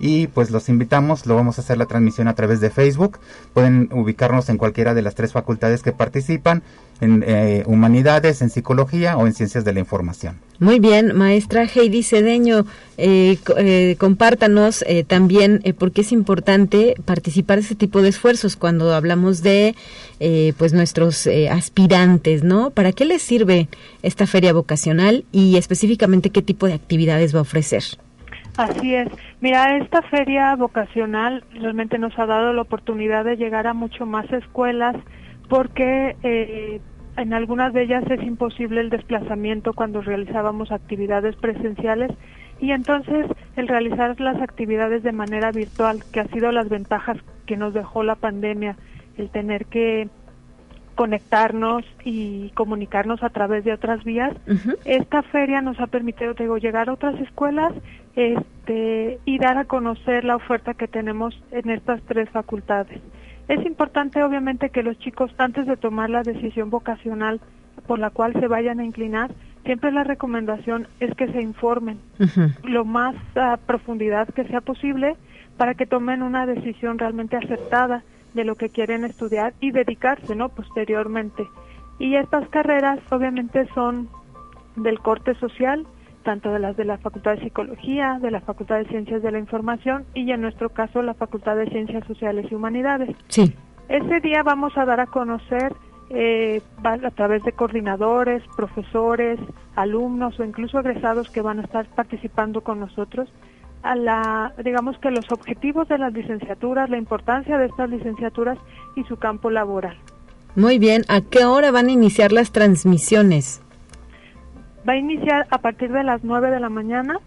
[0.00, 3.18] y pues los invitamos, lo vamos a hacer la transmisión a través de Facebook,
[3.52, 6.62] pueden ubicarnos en cualquiera de las tres facultades que participan,
[7.00, 10.38] en eh, humanidades, en psicología o en ciencias de la información.
[10.58, 12.66] Muy bien, maestra Heidi Cedeño,
[12.98, 18.94] eh, eh, compártanos también por qué es importante participar de este tipo de esfuerzos cuando
[18.94, 19.74] hablamos de
[20.58, 22.70] pues nuestros aspirantes, ¿no?
[22.70, 23.68] ¿Para qué les sirve
[24.02, 27.84] esta feria vocacional y específicamente qué tipo de actividades va a ofrecer?
[28.56, 29.08] Así es.
[29.40, 34.30] Mira, esta feria vocacional realmente nos ha dado la oportunidad de llegar a mucho más
[34.32, 34.96] escuelas
[35.48, 36.80] porque eh,
[37.16, 42.10] en algunas de ellas es imposible el desplazamiento cuando realizábamos actividades presenciales
[42.60, 47.56] y entonces el realizar las actividades de manera virtual, que ha sido las ventajas que
[47.56, 48.76] nos dejó la pandemia,
[49.16, 50.08] el tener que
[50.94, 54.34] conectarnos y comunicarnos a través de otras vías.
[54.84, 57.72] Esta feria nos ha permitido digo, llegar a otras escuelas
[58.16, 63.00] este, y dar a conocer la oferta que tenemos en estas tres facultades.
[63.48, 67.40] Es importante obviamente que los chicos antes de tomar la decisión vocacional
[67.86, 69.32] por la cual se vayan a inclinar,
[69.64, 71.98] siempre la recomendación es que se informen
[72.62, 75.16] lo más a profundidad que sea posible
[75.56, 78.02] para que tomen una decisión realmente acertada
[78.34, 80.48] de lo que quieren estudiar y dedicarse, ¿no?
[80.48, 81.46] Posteriormente.
[81.98, 84.08] Y estas carreras obviamente son
[84.76, 85.86] del corte social,
[86.22, 89.38] tanto de las de la Facultad de Psicología, de la Facultad de Ciencias de la
[89.38, 93.16] Información y en nuestro caso la Facultad de Ciencias Sociales y Humanidades.
[93.28, 93.54] Sí.
[93.88, 95.74] Ese día vamos a dar a conocer
[96.10, 99.38] eh, a través de coordinadores, profesores,
[99.76, 103.28] alumnos o incluso egresados que van a estar participando con nosotros
[103.82, 108.58] a la, digamos que los objetivos de las licenciaturas, la importancia de estas licenciaturas
[108.96, 109.96] y su campo laboral.
[110.56, 113.62] Muy bien, ¿a qué hora van a iniciar las transmisiones?
[114.88, 117.20] Va a iniciar a partir de las 9 de la mañana.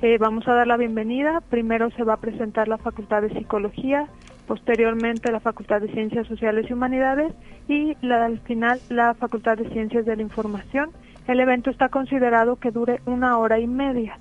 [0.00, 1.40] Eh, vamos a dar la bienvenida.
[1.48, 4.08] Primero se va a presentar la Facultad de Psicología,
[4.48, 7.32] posteriormente la Facultad de Ciencias Sociales y Humanidades
[7.68, 10.90] y al final la Facultad de Ciencias de la Información.
[11.28, 14.18] El evento está considerado que dure una hora y media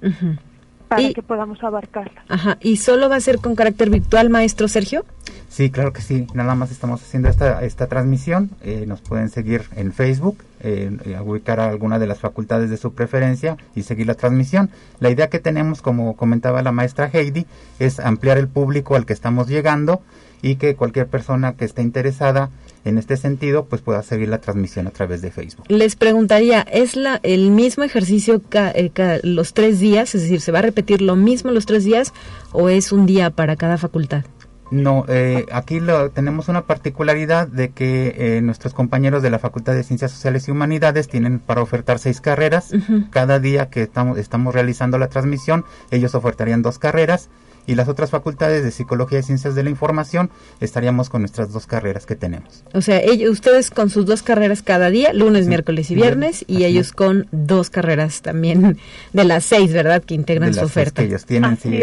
[0.91, 2.21] para que podamos abarcarla.
[2.27, 5.05] Ajá, ¿y solo va a ser con carácter virtual, maestro Sergio?
[5.47, 6.27] Sí, claro que sí.
[6.33, 8.49] Nada más estamos haciendo esta, esta transmisión.
[8.61, 10.91] Eh, nos pueden seguir en Facebook, eh,
[11.25, 14.69] ubicar a alguna de las facultades de su preferencia y seguir la transmisión.
[14.99, 17.45] La idea que tenemos, como comentaba la maestra Heidi,
[17.79, 20.01] es ampliar el público al que estamos llegando
[20.41, 22.49] y que cualquier persona que esté interesada
[22.85, 25.65] en este sentido, pues pueda seguir la transmisión a través de Facebook.
[25.67, 30.15] Les preguntaría, ¿es la, el mismo ejercicio eh, los tres días?
[30.15, 32.13] Es decir, ¿se va a repetir lo mismo los tres días
[32.51, 34.23] o es un día para cada facultad?
[34.71, 39.73] No, eh, aquí lo, tenemos una particularidad de que eh, nuestros compañeros de la Facultad
[39.73, 42.71] de Ciencias Sociales y Humanidades tienen para ofertar seis carreras.
[43.09, 47.29] Cada día que estamos, estamos realizando la transmisión, ellos ofertarían dos carreras
[47.67, 51.67] y las otras facultades de Psicología y Ciencias de la Información estaríamos con nuestras dos
[51.67, 52.63] carreras que tenemos.
[52.73, 56.65] O sea, ellos, ustedes con sus dos carreras cada día, lunes, miércoles y viernes, y
[56.65, 58.77] ellos con dos carreras también
[59.13, 60.03] de las seis, ¿verdad?
[60.03, 61.01] Que integran su oferta.
[61.01, 61.81] Que ellos tienen, sí,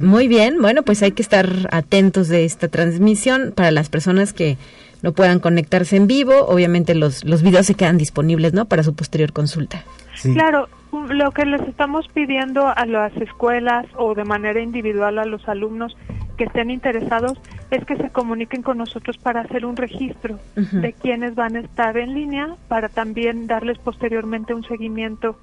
[0.00, 4.58] Muy bien, bueno, pues hay que estar atentos de esta transmisión para las personas que
[5.02, 6.46] no puedan conectarse en vivo.
[6.46, 8.66] Obviamente los, los videos se quedan disponibles, ¿no?
[8.66, 9.84] Para su posterior consulta.
[10.22, 15.48] Claro, lo que les estamos pidiendo a las escuelas o de manera individual a los
[15.48, 15.96] alumnos
[16.36, 21.34] que estén interesados es que se comuniquen con nosotros para hacer un registro de quienes
[21.34, 25.36] van a estar en línea, para también darles posteriormente un seguimiento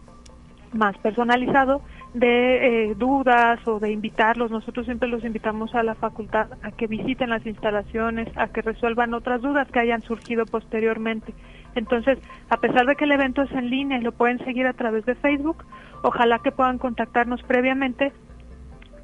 [0.73, 1.81] más personalizado
[2.13, 4.51] de eh, dudas o de invitarlos.
[4.51, 9.13] Nosotros siempre los invitamos a la facultad a que visiten las instalaciones, a que resuelvan
[9.13, 11.33] otras dudas que hayan surgido posteriormente.
[11.75, 12.17] Entonces,
[12.49, 15.05] a pesar de que el evento es en línea y lo pueden seguir a través
[15.05, 15.63] de Facebook,
[16.01, 18.11] ojalá que puedan contactarnos previamente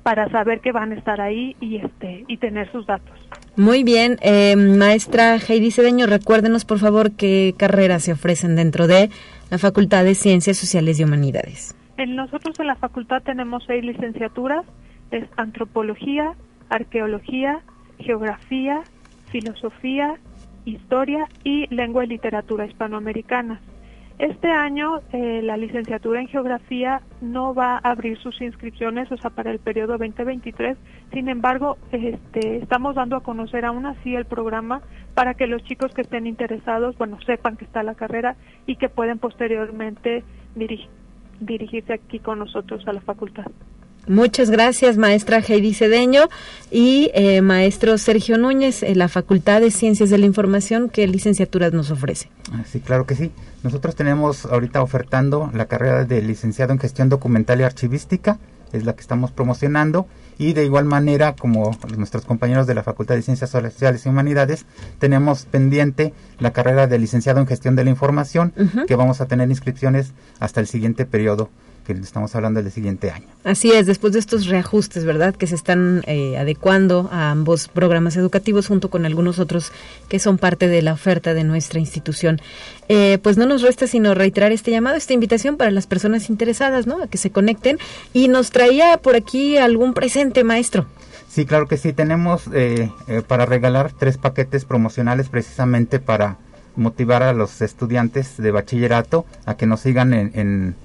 [0.02, 3.18] para saber que van a estar ahí y este y tener sus datos.
[3.56, 9.10] Muy bien, eh, maestra Heidi Cedeño, recuérdenos por favor qué carreras se ofrecen dentro de
[9.50, 11.76] la Facultad de Ciencias Sociales y Humanidades.
[11.98, 14.66] En nosotros en la facultad tenemos seis licenciaturas,
[15.12, 16.34] es antropología,
[16.70, 17.62] arqueología,
[18.00, 18.82] geografía,
[19.32, 20.16] filosofía,
[20.66, 23.60] Historia y Lengua y Literatura Hispanoamericanas.
[24.20, 29.32] Este año eh, la licenciatura en Geografía no va a abrir sus inscripciones, o sea,
[29.32, 30.78] para el periodo 2023.
[31.12, 34.82] Sin embargo, este, estamos dando a conocer aún así el programa
[35.16, 38.36] para que los chicos que estén interesados, bueno, sepan que está la carrera
[38.68, 40.24] y que pueden posteriormente
[41.40, 43.46] dirigirse aquí con nosotros a la facultad.
[44.08, 46.24] Muchas gracias, maestra Heidi Cedeño
[46.70, 51.72] y eh, maestro Sergio Núñez, en la Facultad de Ciencias de la Información, ¿qué licenciaturas
[51.72, 52.30] nos ofrece?
[52.52, 53.32] Ah, sí, claro que sí.
[53.64, 58.40] Nosotros tenemos ahorita ofertando la carrera de licenciado en Gestión Documental y Archivística,
[58.74, 60.08] es la que estamos promocionando,
[60.38, 64.66] y de igual manera, como nuestros compañeros de la Facultad de Ciencias Sociales y Humanidades,
[65.00, 68.54] tenemos pendiente la carrera de licenciado en Gestión de la Información,
[68.88, 71.50] que vamos a tener inscripciones hasta el siguiente periodo
[71.84, 73.28] que estamos hablando del siguiente año.
[73.44, 75.36] Así es, después de estos reajustes, ¿verdad?
[75.36, 79.72] Que se están eh, adecuando a ambos programas educativos junto con algunos otros
[80.08, 82.42] que son parte de la oferta de nuestra institución.
[82.88, 86.88] Eh, pues no nos resta sino reiterar este llamado, esta invitación para las personas interesadas,
[86.88, 87.04] ¿no?
[87.04, 87.78] A que se conecten.
[88.14, 90.86] Y nos traía por aquí algún presente, maestro.
[91.28, 91.94] Sí, claro que sí.
[91.94, 92.90] Tenemos eh,
[93.28, 96.38] para regalar tres paquetes promocionales precisamente para
[96.76, 100.76] motivar a los estudiantes de bachillerato a que nos sigan en en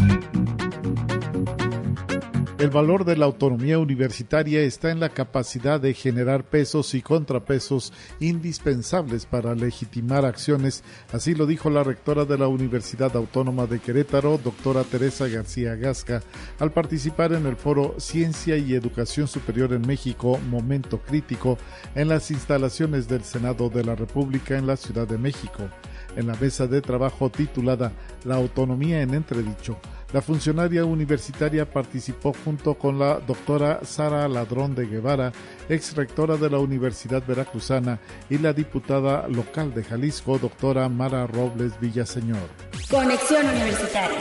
[2.61, 7.91] El valor de la autonomía universitaria está en la capacidad de generar pesos y contrapesos
[8.19, 14.37] indispensables para legitimar acciones, así lo dijo la rectora de la Universidad Autónoma de Querétaro,
[14.37, 16.21] doctora Teresa García Gasca,
[16.59, 21.57] al participar en el foro Ciencia y Educación Superior en México, Momento Crítico,
[21.95, 25.67] en las instalaciones del Senado de la República en la Ciudad de México,
[26.15, 27.91] en la mesa de trabajo titulada
[28.23, 29.79] La autonomía en entredicho
[30.13, 35.31] la funcionaria universitaria participó junto con la doctora Sara Ladrón de Guevara,
[35.69, 37.99] ex rectora de la Universidad Veracruzana,
[38.29, 42.49] y la diputada local de Jalisco, doctora Mara Robles Villaseñor.
[42.89, 44.19] Conexión Universitaria.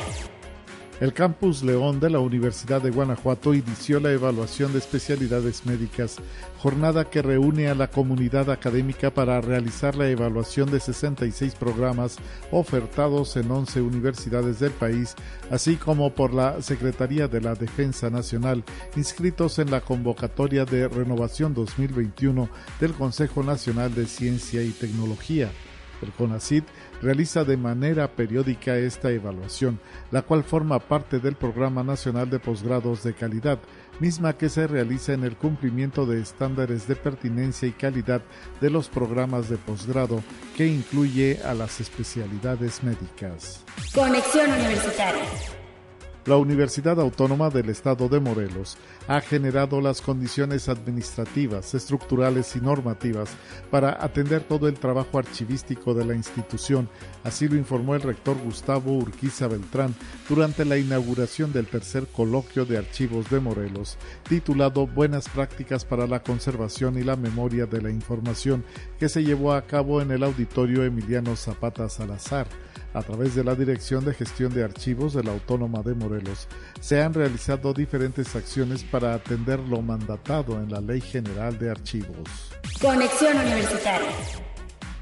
[1.01, 6.19] El Campus León de la Universidad de Guanajuato inició la evaluación de especialidades médicas,
[6.59, 12.19] jornada que reúne a la comunidad académica para realizar la evaluación de 66 programas
[12.51, 15.15] ofertados en 11 universidades del país,
[15.51, 18.63] así como por la Secretaría de la Defensa Nacional,
[18.95, 25.51] inscritos en la convocatoria de renovación 2021 del Consejo Nacional de Ciencia y Tecnología.
[26.03, 26.65] El CONACID
[27.03, 29.81] realiza de manera periódica esta evaluación,
[30.11, 33.59] la cual forma parte del Programa Nacional de Posgrados de Calidad,
[34.01, 38.23] misma que se realiza en el cumplimiento de estándares de pertinencia y calidad
[38.61, 40.23] de los programas de posgrado,
[40.57, 43.65] que incluye a las especialidades médicas.
[43.95, 45.60] Conexión Universitaria
[46.27, 48.77] la Universidad Autónoma del Estado de Morelos
[49.09, 53.31] ha generado las condiciones administrativas, estructurales y normativas
[53.71, 56.89] para atender todo el trabajo archivístico de la institución,
[57.25, 59.95] así lo informó el rector Gustavo Urquiza Beltrán
[60.29, 63.97] durante la inauguración del tercer coloquio de archivos de Morelos,
[64.29, 68.65] titulado Buenas prácticas para la conservación y la memoria de la información,
[68.99, 72.47] que se llevó a cabo en el auditorio Emiliano Zapata Salazar
[72.93, 76.10] a través de la Dirección de Gestión de Archivos de la Autónoma de Morelos,
[76.81, 82.53] se han realizado diferentes acciones para atender lo mandatado en la Ley General de Archivos.
[82.81, 84.09] Conexión Universitaria.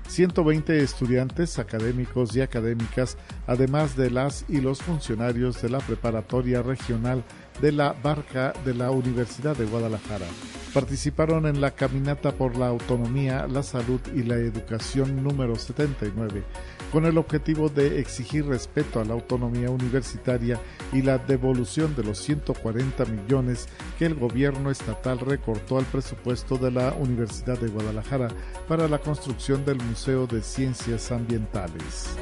[0.09, 7.23] 120 estudiantes académicos y académicas, además de las y los funcionarios de la preparatoria regional
[7.61, 10.27] de la Barca de la Universidad de Guadalajara
[10.69, 16.45] participaron en la Caminata por la Autonomía, la Salud y la Educación número 79,
[16.93, 20.61] con el objetivo de exigir respeto a la autonomía universitaria
[20.93, 26.71] y la devolución de los 140 millones que el gobierno estatal recortó al presupuesto de
[26.71, 28.29] la Universidad de Guadalajara
[28.69, 32.17] para la construcción del Museo de Ciencias Ambientales.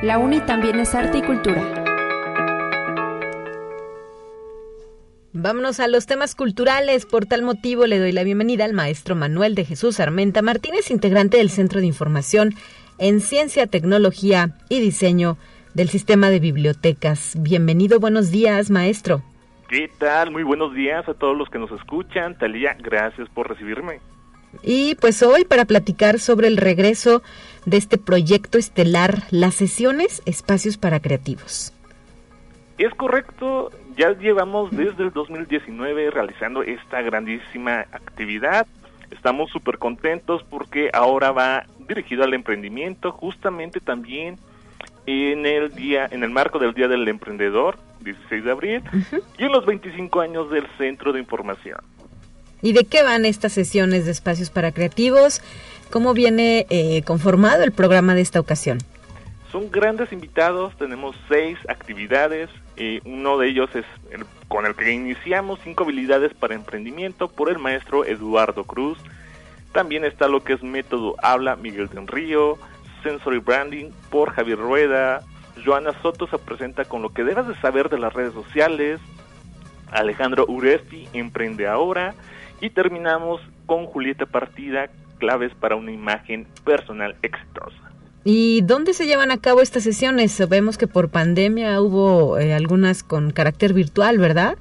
[0.00, 1.60] La UNI también es arte y cultura.
[5.32, 7.04] Vámonos a los temas culturales.
[7.04, 11.38] Por tal motivo le doy la bienvenida al maestro Manuel de Jesús Armenta Martínez, integrante
[11.38, 12.54] del Centro de Información
[12.98, 15.36] en Ciencia, Tecnología y Diseño
[15.74, 17.34] del Sistema de Bibliotecas.
[17.36, 19.24] Bienvenido, buenos días, maestro.
[19.68, 20.30] ¿Qué tal?
[20.30, 22.38] Muy buenos días a todos los que nos escuchan.
[22.38, 23.98] Talía, gracias por recibirme.
[24.62, 27.22] Y pues hoy para platicar sobre el regreso
[27.66, 31.72] de este proyecto estelar, las sesiones Espacios para Creativos.
[32.78, 38.66] Es correcto, ya llevamos desde el 2019 realizando esta grandísima actividad.
[39.10, 44.38] Estamos súper contentos porque ahora va dirigido al emprendimiento, justamente también
[45.06, 48.82] en el día, en el marco del Día del Emprendedor, 16 de abril,
[49.38, 51.78] y en los 25 años del Centro de Información.
[52.62, 55.42] ¿Y de qué van estas sesiones de espacios para creativos?
[55.90, 58.78] ¿Cómo viene eh, conformado el programa de esta ocasión?
[59.52, 63.84] Son grandes invitados, tenemos seis actividades, eh, uno de ellos es
[64.48, 68.98] con el que iniciamos cinco habilidades para emprendimiento por el maestro Eduardo Cruz.
[69.72, 72.58] También está lo que es método habla Miguel del Río,
[73.02, 75.22] Sensory Branding por Javier Rueda,
[75.64, 79.00] Joana Soto se presenta con lo que debes de saber de las redes sociales,
[79.90, 82.14] Alejandro Uresti emprende ahora
[82.60, 84.88] y terminamos con Julieta Partida
[85.18, 87.76] claves para una imagen personal exitosa.
[88.24, 90.46] ¿Y dónde se llevan a cabo estas sesiones?
[90.48, 94.58] Vemos que por pandemia hubo eh, algunas con carácter virtual, ¿verdad?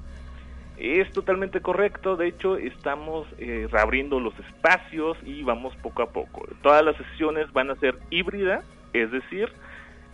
[0.77, 6.47] Es totalmente correcto, de hecho estamos eh, reabriendo los espacios y vamos poco a poco.
[6.61, 9.49] Todas las sesiones van a ser híbridas, es decir,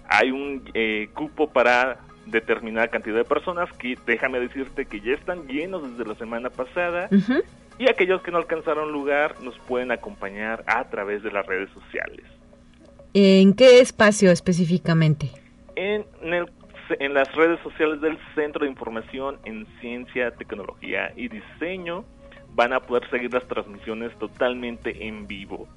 [0.07, 5.45] hay un eh, cupo para determinada cantidad de personas que déjame decirte que ya están
[5.47, 7.09] llenos desde la semana pasada
[7.77, 12.25] y aquellos que no alcanzaron lugar nos pueden acompañar a través de las redes sociales.
[13.13, 15.29] ¿En qué espacio específicamente?
[15.75, 22.05] En, en las redes sociales del Centro de Información en Ciencia, Tecnología y Diseño
[22.55, 25.67] van a poder seguir las transmisiones totalmente en vivo.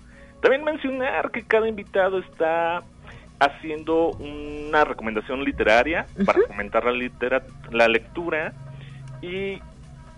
[0.41, 2.83] También mencionar que cada invitado está
[3.39, 8.53] haciendo una recomendación literaria para fomentar la, la lectura
[9.23, 9.61] y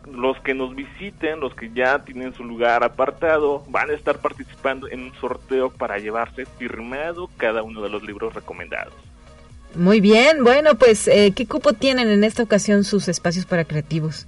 [0.07, 4.89] los que nos visiten, los que ya tienen su lugar apartado, van a estar participando
[4.89, 8.95] en un sorteo para llevarse firmado cada uno de los libros recomendados.
[9.75, 14.27] Muy bien, bueno, pues, eh, ¿qué cupo tienen en esta ocasión sus espacios para creativos?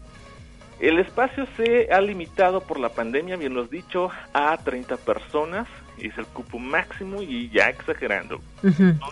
[0.80, 5.66] El espacio se ha limitado por la pandemia, bien lo has dicho, a 30 personas.
[5.98, 8.40] Es el cupo máximo y ya exagerando.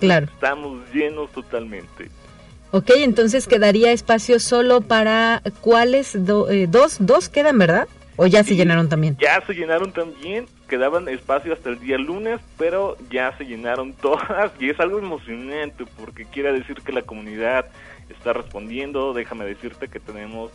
[0.00, 0.26] claro.
[0.26, 2.08] Estamos llenos totalmente.
[2.70, 7.88] Ok, entonces quedaría espacio solo para cuáles, eh, dos, dos quedan, ¿verdad?
[8.16, 9.16] ¿O ya se llenaron también?
[9.18, 14.52] Ya se llenaron también, quedaban espacio hasta el día lunes, pero ya se llenaron todas
[14.58, 17.66] y es algo emocionante porque quiere decir que la comunidad
[18.10, 20.50] está respondiendo, déjame decirte que tenemos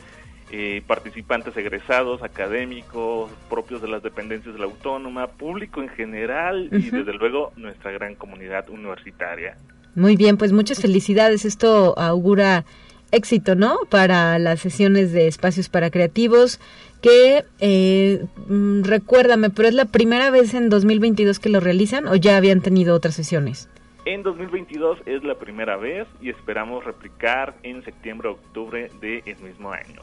[0.51, 6.91] eh, participantes egresados, académicos, propios de las dependencias de la autónoma, público en general y
[6.91, 9.57] desde luego nuestra gran comunidad universitaria.
[9.95, 11.45] Muy bien, pues muchas felicidades.
[11.45, 12.65] Esto augura
[13.11, 13.77] éxito, ¿no?
[13.89, 16.59] Para las sesiones de espacios para creativos,
[17.01, 22.15] que eh, mm, recuérdame, pero es la primera vez en 2022 que lo realizan o
[22.15, 23.69] ya habían tenido otras sesiones.
[24.05, 30.01] En 2022 es la primera vez y esperamos replicar en septiembre-octubre del mismo año.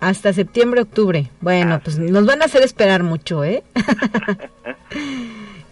[0.00, 1.30] Hasta septiembre-octubre.
[1.40, 3.64] Bueno, pues nos van a hacer esperar mucho, ¿eh?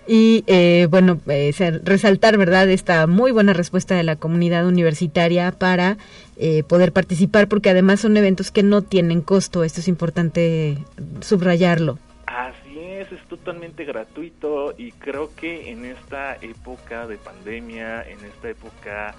[0.07, 1.52] Y eh, bueno, eh,
[1.82, 5.96] resaltar, ¿verdad?, esta muy buena respuesta de la comunidad universitaria para
[6.36, 9.64] eh, poder participar, porque además son eventos que no tienen costo.
[9.64, 10.78] Esto es importante
[11.20, 11.98] subrayarlo.
[12.26, 18.50] Así es, es totalmente gratuito y creo que en esta época de pandemia, en esta
[18.50, 19.14] época,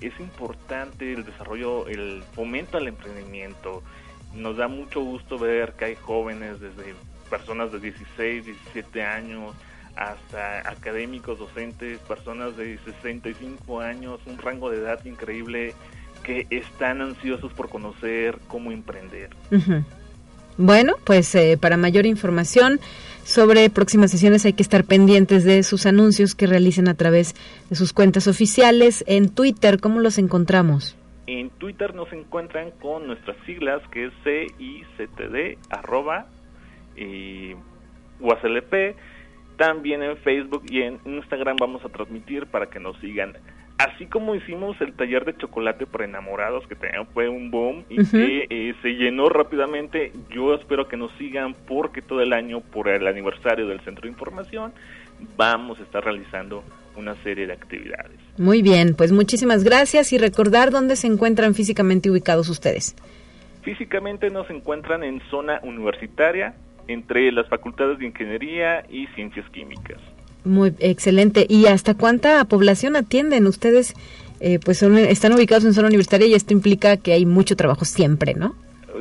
[0.00, 3.82] es importante el desarrollo, el fomento al emprendimiento.
[4.34, 6.94] Nos da mucho gusto ver que hay jóvenes desde
[7.30, 9.54] personas de 16, 17 años,
[9.96, 15.74] hasta académicos, docentes, personas de 65 años, un rango de edad increíble
[16.22, 19.30] que están ansiosos por conocer cómo emprender.
[20.56, 22.80] Bueno, pues eh, para mayor información
[23.24, 27.34] sobre próximas sesiones hay que estar pendientes de sus anuncios que realicen a través
[27.70, 29.04] de sus cuentas oficiales.
[29.06, 30.96] En Twitter, ¿cómo los encontramos?
[31.26, 36.26] En Twitter nos encuentran con nuestras siglas que es CICTD arroba
[36.96, 37.54] y
[38.20, 38.96] UACLP.
[39.56, 43.34] También en Facebook y en Instagram vamos a transmitir para que nos sigan.
[43.78, 48.04] Así como hicimos el taller de chocolate para enamorados, que también fue un boom y
[48.04, 52.88] que eh, se llenó rápidamente, yo espero que nos sigan porque todo el año, por
[52.88, 54.72] el aniversario del Centro de Información,
[55.36, 56.62] vamos a estar realizando
[56.96, 58.18] una serie de actividades.
[58.38, 62.94] Muy bien, pues muchísimas gracias y recordar dónde se encuentran físicamente ubicados ustedes.
[63.62, 66.54] Físicamente nos encuentran en zona universitaria,
[66.88, 69.98] entre las facultades de Ingeniería y Ciencias Químicas.
[70.44, 71.46] Muy excelente.
[71.48, 73.94] ¿Y hasta cuánta población atienden ustedes?
[74.40, 77.84] Eh, pues son, están ubicados en zona universitaria y esto implica que hay mucho trabajo
[77.84, 78.56] siempre, ¿no?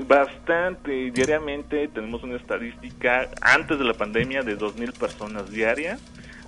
[0.08, 1.12] Bastante.
[1.12, 6.00] Diariamente tenemos una estadística antes de la pandemia de 2.000 personas diarias.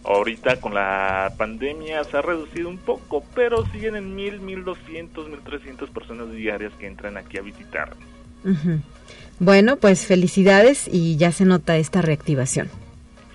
[0.06, 5.12] Ahorita con la pandemia se ha reducido un poco, pero siguen en 1.000, 1.200,
[5.44, 7.98] 1.300 personas diarias que entran aquí a visitarnos.
[9.40, 12.70] Bueno, pues felicidades y ya se nota esta reactivación.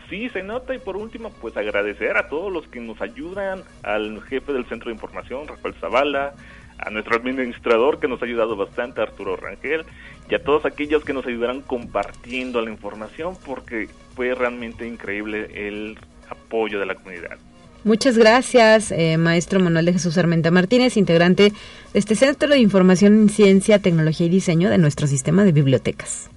[0.08, 4.22] Sí, se nota y por último, pues agradecer a todos los que nos ayudan, al
[4.22, 6.34] jefe del Centro de Información, Rafael Zavala,
[6.78, 9.84] a nuestro administrador que nos ha ayudado bastante, Arturo Rangel,
[10.30, 15.98] y a todos aquellos que nos ayudarán compartiendo la información porque fue realmente increíble el
[16.30, 17.38] apoyo de la comunidad.
[17.84, 21.52] Muchas gracias, eh, maestro Manuel de Jesús Armenta Martínez, integrante
[21.98, 26.30] este Centro de Información en Ciencia, Tecnología y Diseño de nuestro sistema de bibliotecas.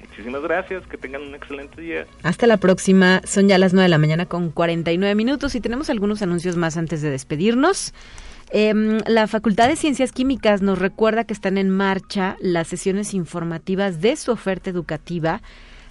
[0.00, 2.06] Muchísimas gracias, que tengan un excelente día.
[2.24, 5.90] Hasta la próxima, son ya las 9 de la mañana con 49 minutos y tenemos
[5.90, 7.94] algunos anuncios más antes de despedirnos.
[8.50, 14.00] Em, la Facultad de Ciencias Químicas nos recuerda que están en marcha las sesiones informativas
[14.00, 15.40] de su oferta educativa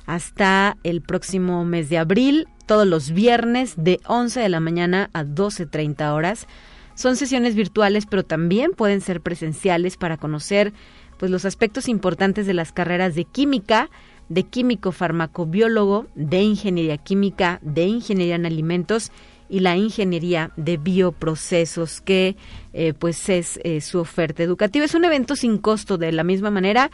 [0.06, 5.24] hasta el próximo mes de abril, todos los viernes de 11 de la mañana a
[5.24, 6.48] 12.30 horas.
[6.96, 10.74] Son sesiones virtuales, pero también pueden ser presenciales para conocer
[11.18, 13.90] pues, los aspectos importantes de las carreras de química,
[14.30, 19.12] de químico farmacobiólogo, de ingeniería química, de ingeniería en alimentos
[19.48, 22.36] y la ingeniería de bioprocesos, que
[22.74, 24.86] eh, pues es eh, su oferta educativa.
[24.86, 26.90] Es un evento sin costo de la misma manera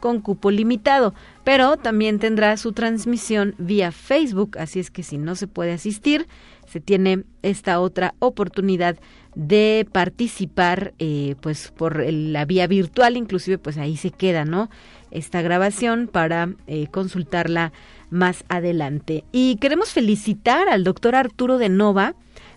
[0.00, 1.14] con cupo limitado,
[1.44, 6.26] pero también tendrá su transmisión vía Facebook, así es que si no se puede asistir,
[6.66, 8.96] se tiene esta otra oportunidad
[9.34, 14.70] de participar eh, pues por la vía virtual, inclusive pues ahí se queda, ¿no?
[15.14, 17.72] esta grabación para eh, consultarla
[18.10, 19.24] más adelante.
[19.32, 22.14] Y queremos felicitar al doctor Arturo de Nova,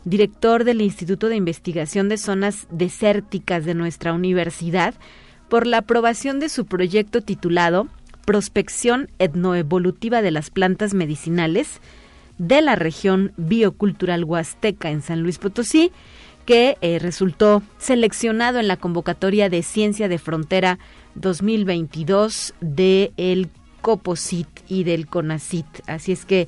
[0.10, 4.96] director del Instituto de Investigación de Zonas Desérticas de nuestra universidad,
[5.50, 7.88] por la aprobación de su proyecto titulado
[8.26, 11.82] Prospección etnoevolutiva de las plantas medicinales
[12.38, 15.92] de la región biocultural huasteca en San Luis Potosí,
[16.46, 20.80] que eh, resultó seleccionado en la convocatoria de Ciencia de Frontera
[21.16, 23.50] 2022 del el
[23.82, 25.66] COPOSIT y del CONACIT.
[25.88, 26.48] Así es que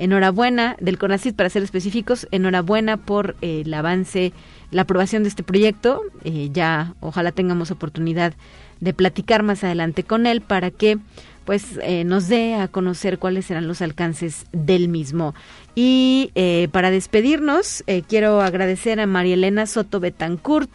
[0.00, 4.32] enhorabuena del CONACIT para ser específicos, enhorabuena por eh, el avance,
[4.70, 6.02] la aprobación de este proyecto.
[6.24, 8.34] Eh, ya ojalá tengamos oportunidad
[8.80, 10.98] de platicar más adelante con él para que
[11.44, 15.34] pues eh, nos dé a conocer cuáles serán los alcances del mismo.
[15.74, 16.32] Y
[16.72, 20.70] para despedirnos, quiero agradecer a María Elena Soto Betancourt,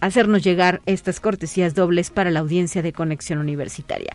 [0.00, 4.12] hacernos llegar estas cortesías dobles para la audiencia de Conexión Universitaria.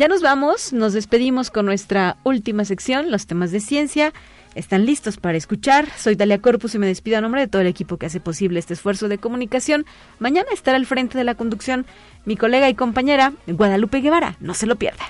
[0.00, 4.14] Ya nos vamos, nos despedimos con nuestra última sección, los temas de ciencia.
[4.54, 5.90] Están listos para escuchar.
[5.94, 8.60] Soy Dalia Corpus y me despido a nombre de todo el equipo que hace posible
[8.60, 9.84] este esfuerzo de comunicación.
[10.18, 11.84] Mañana estará al frente de la conducción
[12.24, 14.36] mi colega y compañera Guadalupe Guevara.
[14.40, 15.04] No se lo pierda.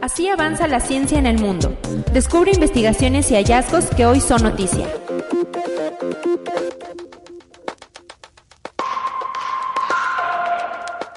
[0.00, 1.78] Así avanza la ciencia en el mundo.
[2.12, 4.88] Descubre investigaciones y hallazgos que hoy son noticia.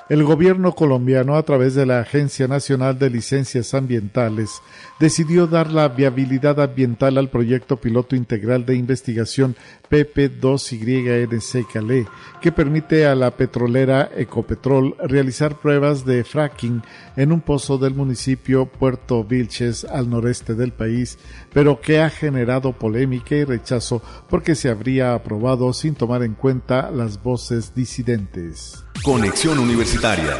[0.08, 4.62] El gobierno colombiano, a través de la Agencia Nacional de Licencias Ambientales,
[5.00, 9.56] decidió dar la viabilidad ambiental al proyecto piloto integral de investigación
[9.90, 12.06] PP2YNC Calais,
[12.40, 16.84] que permite a la petrolera Ecopetrol realizar pruebas de fracking
[17.16, 21.18] en un pozo del municipio Puerto Vilches al noreste del país,
[21.52, 26.92] pero que ha generado polémica y rechazo porque se habría aprobado sin tomar en cuenta
[26.92, 28.85] las voces disidentes.
[29.04, 30.38] Conexión Universitaria.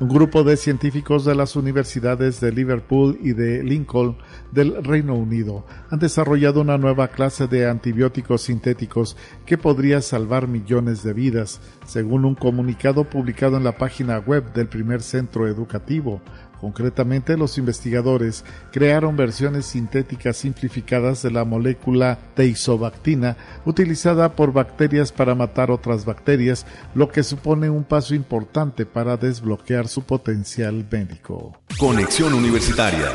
[0.00, 4.16] Un grupo de científicos de las universidades de Liverpool y de Lincoln
[4.50, 11.04] del Reino Unido han desarrollado una nueva clase de antibióticos sintéticos que podría salvar millones
[11.04, 16.22] de vidas, según un comunicado publicado en la página web del primer centro educativo.
[16.60, 25.34] Concretamente, los investigadores crearon versiones sintéticas simplificadas de la molécula teisobactina utilizada por bacterias para
[25.34, 31.58] matar otras bacterias, lo que supone un paso importante para desbloquear su potencial médico.
[31.78, 33.08] Conexión Universitaria.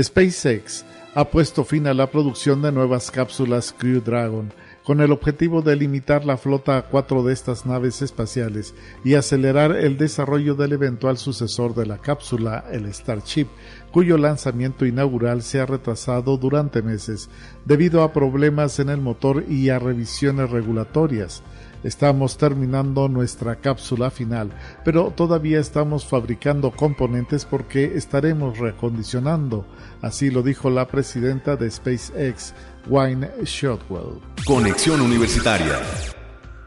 [0.00, 0.84] SpaceX
[1.16, 4.52] ha puesto fin a la producción de nuevas cápsulas Crew Dragon
[4.86, 8.72] con el objetivo de limitar la flota a cuatro de estas naves espaciales
[9.02, 13.48] y acelerar el desarrollo del eventual sucesor de la cápsula, el Starship,
[13.90, 17.28] cuyo lanzamiento inaugural se ha retrasado durante meses
[17.64, 21.42] debido a problemas en el motor y a revisiones regulatorias.
[21.82, 24.50] Estamos terminando nuestra cápsula final,
[24.84, 29.66] pero todavía estamos fabricando componentes porque estaremos recondicionando.
[30.00, 32.54] Así lo dijo la presidenta de SpaceX,
[32.88, 34.20] Wayne Shotwell.
[34.44, 35.80] Conexión Universitaria.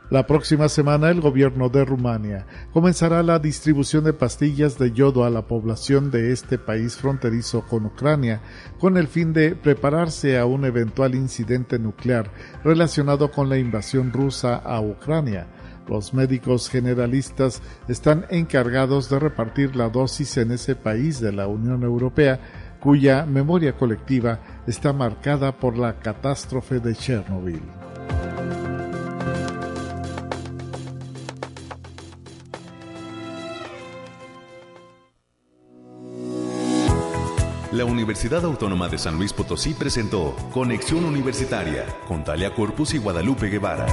[0.10, 5.30] La próxima semana el gobierno de Rumania comenzará la distribución de pastillas de yodo a
[5.30, 8.42] la población de este país fronterizo con Ucrania,
[8.80, 12.32] con el fin de prepararse a un eventual incidente nuclear
[12.64, 15.48] relacionado con la invasión rusa a Ucrania.
[15.88, 21.84] Los médicos generalistas están encargados de repartir la dosis en ese país de la Unión
[21.84, 22.40] Europea
[22.80, 27.62] cuya memoria colectiva está marcada por la catástrofe de Chernobyl.
[37.72, 43.48] La Universidad Autónoma de San Luis Potosí presentó Conexión Universitaria con Talia Corpus y Guadalupe
[43.48, 43.86] Guevara.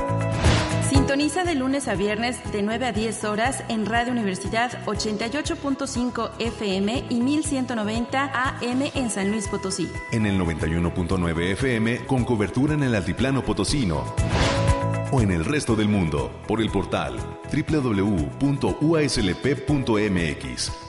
[1.07, 7.05] Sintoniza de lunes a viernes de 9 a 10 horas en Radio Universidad 88.5 FM
[7.09, 9.89] y 1190 AM en San Luis Potosí.
[10.11, 14.03] En el 91.9 FM con cobertura en el Altiplano Potosino.
[15.13, 17.21] O en el resto del mundo por el portal
[17.53, 18.33] www.uaslp.mx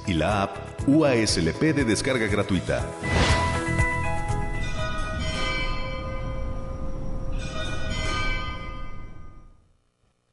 [0.07, 0.57] y la app
[0.87, 2.89] UASLP de descarga gratuita.